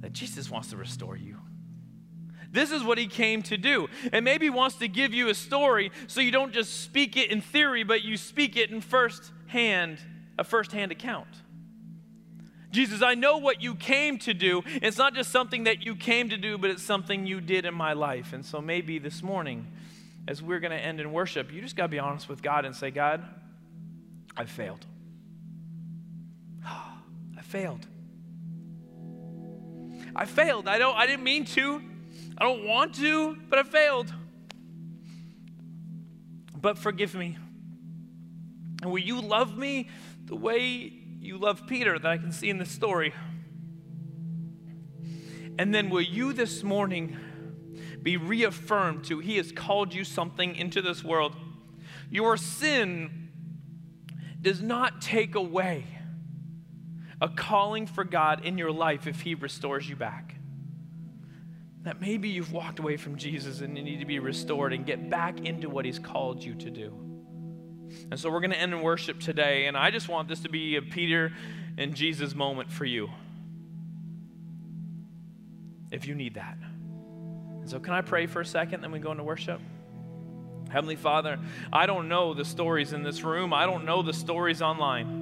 that 0.00 0.12
Jesus 0.12 0.50
wants 0.50 0.68
to 0.68 0.76
restore 0.76 1.16
you. 1.16 1.38
This 2.50 2.70
is 2.70 2.84
what 2.84 2.98
he 2.98 3.06
came 3.06 3.42
to 3.44 3.56
do. 3.56 3.88
And 4.12 4.22
maybe 4.22 4.50
wants 4.50 4.76
to 4.76 4.88
give 4.88 5.14
you 5.14 5.30
a 5.30 5.34
story 5.34 5.90
so 6.06 6.20
you 6.20 6.30
don't 6.30 6.52
just 6.52 6.82
speak 6.82 7.16
it 7.16 7.30
in 7.30 7.40
theory, 7.40 7.84
but 7.84 8.02
you 8.02 8.18
speak 8.18 8.56
it 8.56 8.70
in 8.70 8.82
first 8.82 9.32
hand, 9.46 9.98
a 10.38 10.44
first 10.44 10.72
hand 10.72 10.92
account. 10.92 11.28
Jesus, 12.70 13.00
I 13.00 13.14
know 13.14 13.38
what 13.38 13.62
you 13.62 13.74
came 13.74 14.18
to 14.18 14.34
do. 14.34 14.62
It's 14.66 14.98
not 14.98 15.14
just 15.14 15.30
something 15.30 15.64
that 15.64 15.82
you 15.82 15.96
came 15.96 16.28
to 16.28 16.36
do, 16.36 16.58
but 16.58 16.68
it's 16.68 16.82
something 16.82 17.26
you 17.26 17.40
did 17.40 17.64
in 17.64 17.74
my 17.74 17.94
life. 17.94 18.34
And 18.34 18.44
so 18.44 18.60
maybe 18.60 18.98
this 18.98 19.22
morning, 19.22 19.66
as 20.28 20.42
we're 20.42 20.60
going 20.60 20.72
to 20.72 20.78
end 20.78 21.00
in 21.00 21.12
worship, 21.12 21.50
you 21.50 21.62
just 21.62 21.76
got 21.76 21.84
to 21.84 21.88
be 21.88 21.98
honest 21.98 22.28
with 22.28 22.42
God 22.42 22.66
and 22.66 22.76
say, 22.76 22.90
God, 22.90 23.22
I 24.36 24.44
failed. 24.44 24.84
Failed. 27.52 27.86
I 30.16 30.24
failed. 30.24 30.66
I 30.66 30.78
don't 30.78 30.96
I 30.96 31.06
didn't 31.06 31.22
mean 31.22 31.44
to. 31.44 31.82
I 32.38 32.44
don't 32.44 32.66
want 32.66 32.94
to, 32.94 33.36
but 33.50 33.58
I 33.58 33.62
failed. 33.62 34.10
But 36.58 36.78
forgive 36.78 37.14
me. 37.14 37.36
And 38.80 38.90
will 38.90 39.00
you 39.00 39.20
love 39.20 39.58
me 39.58 39.90
the 40.24 40.34
way 40.34 40.64
you 41.20 41.36
love 41.36 41.66
Peter 41.66 41.98
that 41.98 42.10
I 42.10 42.16
can 42.16 42.32
see 42.32 42.48
in 42.48 42.56
the 42.56 42.64
story? 42.64 43.12
And 45.58 45.74
then 45.74 45.90
will 45.90 46.00
you 46.00 46.32
this 46.32 46.62
morning 46.62 47.18
be 48.02 48.16
reaffirmed 48.16 49.04
to 49.04 49.18
He 49.18 49.36
has 49.36 49.52
called 49.52 49.92
you 49.92 50.04
something 50.04 50.56
into 50.56 50.80
this 50.80 51.04
world. 51.04 51.36
Your 52.10 52.38
sin 52.38 53.28
does 54.40 54.62
not 54.62 55.02
take 55.02 55.34
away 55.34 55.84
a 57.22 57.28
calling 57.28 57.86
for 57.86 58.02
God 58.02 58.44
in 58.44 58.58
your 58.58 58.72
life 58.72 59.06
if 59.06 59.20
He 59.20 59.36
restores 59.36 59.88
you 59.88 59.94
back. 59.94 60.34
That 61.84 62.00
maybe 62.00 62.28
you've 62.28 62.52
walked 62.52 62.80
away 62.80 62.96
from 62.96 63.16
Jesus 63.16 63.60
and 63.60 63.78
you 63.78 63.84
need 63.84 64.00
to 64.00 64.04
be 64.04 64.18
restored 64.18 64.72
and 64.72 64.84
get 64.84 65.08
back 65.08 65.40
into 65.40 65.68
what 65.68 65.84
He's 65.84 66.00
called 66.00 66.42
you 66.42 66.54
to 66.56 66.70
do. 66.70 66.92
And 68.10 68.18
so 68.18 68.28
we're 68.28 68.40
going 68.40 68.50
to 68.50 68.58
end 68.58 68.74
in 68.74 68.82
worship 68.82 69.20
today, 69.20 69.66
and 69.66 69.76
I 69.76 69.92
just 69.92 70.08
want 70.08 70.26
this 70.26 70.40
to 70.40 70.48
be 70.48 70.76
a 70.76 70.82
Peter 70.82 71.32
and 71.78 71.94
Jesus 71.94 72.34
moment 72.34 72.72
for 72.72 72.84
you. 72.84 73.08
If 75.92 76.08
you 76.08 76.16
need 76.16 76.34
that. 76.34 76.56
And 77.60 77.70
so, 77.70 77.78
can 77.78 77.94
I 77.94 78.00
pray 78.00 78.26
for 78.26 78.40
a 78.40 78.46
second, 78.46 78.80
then 78.80 78.90
we 78.90 78.98
go 78.98 79.12
into 79.12 79.22
worship? 79.22 79.60
Heavenly 80.70 80.96
Father, 80.96 81.38
I 81.72 81.86
don't 81.86 82.08
know 82.08 82.34
the 82.34 82.46
stories 82.46 82.92
in 82.92 83.04
this 83.04 83.22
room. 83.22 83.52
I 83.52 83.66
don't 83.66 83.84
know 83.84 84.02
the 84.02 84.14
stories 84.14 84.62
online. 84.62 85.21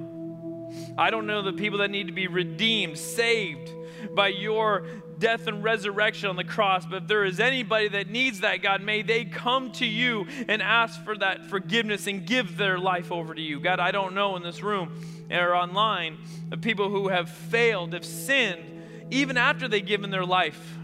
I 0.97 1.09
don't 1.09 1.27
know 1.27 1.41
the 1.41 1.53
people 1.53 1.79
that 1.79 1.91
need 1.91 2.07
to 2.07 2.13
be 2.13 2.27
redeemed, 2.27 2.97
saved 2.97 3.71
by 4.15 4.29
your 4.29 4.85
death 5.19 5.47
and 5.47 5.63
resurrection 5.63 6.29
on 6.29 6.35
the 6.35 6.43
cross. 6.43 6.85
But 6.85 7.03
if 7.03 7.07
there 7.07 7.23
is 7.23 7.39
anybody 7.39 7.87
that 7.89 8.09
needs 8.09 8.41
that, 8.41 8.61
God, 8.61 8.81
may 8.81 9.03
they 9.03 9.23
come 9.23 9.71
to 9.73 9.85
you 9.85 10.27
and 10.47 10.61
ask 10.61 11.03
for 11.03 11.15
that 11.17 11.45
forgiveness 11.45 12.07
and 12.07 12.25
give 12.25 12.57
their 12.57 12.79
life 12.79 13.11
over 13.11 13.33
to 13.33 13.41
you. 13.41 13.59
God, 13.59 13.79
I 13.79 13.91
don't 13.91 14.15
know 14.15 14.35
in 14.35 14.43
this 14.43 14.61
room 14.61 14.99
or 15.29 15.55
online 15.55 16.17
of 16.51 16.61
people 16.61 16.89
who 16.89 17.07
have 17.07 17.29
failed, 17.29 17.93
have 17.93 18.03
sinned, 18.03 18.81
even 19.11 19.37
after 19.37 19.67
they've 19.67 19.85
given 19.85 20.09
their 20.09 20.25
life 20.25 20.77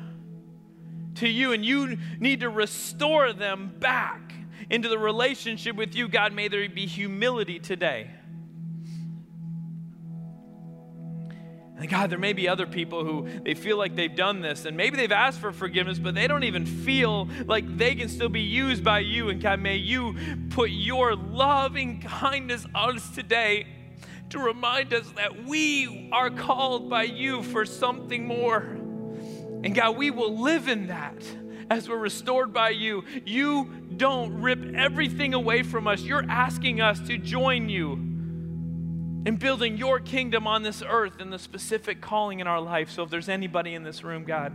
to 1.16 1.28
you, 1.28 1.52
and 1.52 1.66
you 1.66 1.98
need 2.20 2.42
to 2.42 2.50
restore 2.50 3.34
them 3.34 3.74
back 3.80 4.34
into 4.70 4.88
the 4.88 5.00
relationship 5.00 5.76
with 5.76 5.96
you. 5.96 6.08
God, 6.08 6.32
may 6.34 6.48
there 6.48 6.68
be 6.70 6.86
humility 6.86 7.60
today. 7.60 8.12
And 11.80 11.88
God, 11.88 12.10
there 12.10 12.18
may 12.18 12.34
be 12.34 12.48
other 12.48 12.66
people 12.66 13.06
who 13.06 13.28
they 13.42 13.54
feel 13.54 13.78
like 13.78 13.96
they've 13.96 14.16
done 14.16 14.42
this, 14.42 14.66
and 14.66 14.76
maybe 14.76 14.98
they've 14.98 15.12
asked 15.12 15.40
for 15.40 15.52
forgiveness, 15.52 16.00
but 16.00 16.16
they 16.16 16.28
don't 16.28 16.44
even 16.44 16.66
feel 16.66 17.30
like 17.46 17.78
they 17.78 17.94
can 17.94 18.10
still 18.10 18.30
be 18.30 18.42
used 18.42 18.84
by 18.84 19.00
you. 19.00 19.30
And 19.30 19.40
God, 19.40 19.60
may 19.60 19.76
you 19.76 20.16
put 20.50 20.72
your 20.72 21.16
loving 21.16 22.02
kindness 22.02 22.66
on 22.74 22.96
us 22.96 23.10
today 23.12 23.68
to 24.30 24.40
remind 24.40 24.92
us 24.94 25.08
that 25.12 25.46
we 25.46 26.10
are 26.12 26.32
called 26.32 26.90
by 26.90 27.04
you 27.04 27.44
for 27.44 27.64
something 27.64 28.26
more. 28.26 28.60
And 29.64 29.76
God, 29.76 29.98
we 29.98 30.10
will 30.10 30.36
live 30.40 30.68
in 30.68 30.88
that 30.88 31.24
as 31.70 31.88
we're 31.88 31.98
restored 31.98 32.54
by 32.54 32.70
you. 32.70 33.04
You 33.26 33.66
don't 33.96 34.42
rip 34.42 34.74
everything 34.76 35.34
away 35.34 35.62
from 35.64 35.88
us. 35.88 36.02
You're 36.02 36.26
asking 36.30 36.82
us 36.82 37.00
to 37.02 37.18
join 37.18 37.70
you 37.70 38.07
in 39.28 39.36
building 39.36 39.76
your 39.76 40.00
kingdom 40.00 40.48
on 40.48 40.64
this 40.64 40.82
earth 40.88 41.20
and 41.20 41.34
the 41.34 41.38
specific 41.38 42.00
calling 42.00 42.40
in 42.40 42.48
our 42.48 42.62
life. 42.62 42.90
So 42.90 43.04
if 43.04 43.10
there's 43.10 43.28
anybody 43.28 43.74
in 43.74 43.84
this 43.84 44.02
room, 44.02 44.24
God, 44.24 44.54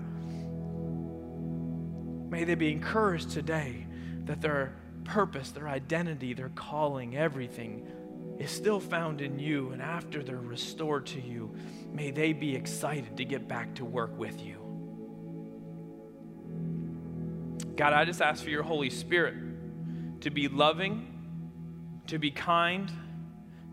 may 2.31 2.45
they 2.45 2.55
be 2.55 2.73
encouraged 2.73 3.33
today 3.33 3.87
that 4.25 4.41
their 4.41 4.75
purpose, 5.05 5.51
their 5.51 5.69
identity, 5.69 6.33
their 6.33 6.49
calling, 6.55 7.19
everything 7.19 7.87
is 8.39 8.51
still 8.51 8.81
found 8.81 9.21
in 9.21 9.39
you. 9.39 9.73
And 9.73 9.83
after 9.83 10.23
they're 10.23 10.39
restored 10.39 11.05
to 11.09 11.21
you, 11.21 11.55
may 11.93 12.11
they 12.11 12.33
be 12.33 12.57
excited 12.57 13.19
to 13.19 13.27
get 13.27 13.47
back 13.47 13.75
to 13.75 13.85
work 13.85 14.19
with 14.19 14.41
you. 14.41 14.57
God, 17.77 17.93
I 17.93 18.07
just 18.07 18.23
ask 18.23 18.43
for 18.43 18.49
your 18.49 18.63
Holy 18.63 18.89
Spirit 18.89 19.35
to 20.23 20.31
be 20.31 20.49
loving, 20.49 21.13
to 22.07 22.19
be 22.19 22.31
kind, 22.31 22.91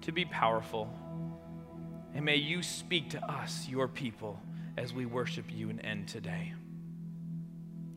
to 0.01 0.11
be 0.11 0.25
powerful. 0.25 0.93
And 2.13 2.25
may 2.25 2.37
you 2.37 2.63
speak 2.63 3.11
to 3.11 3.31
us, 3.31 3.67
your 3.67 3.87
people, 3.87 4.41
as 4.77 4.93
we 4.93 5.05
worship 5.05 5.45
you 5.49 5.69
and 5.69 5.83
end 5.83 6.07
today. 6.07 6.53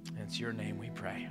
And 0.09 0.19
it's 0.19 0.39
your 0.39 0.53
name 0.53 0.79
we 0.79 0.91
pray. 0.91 1.29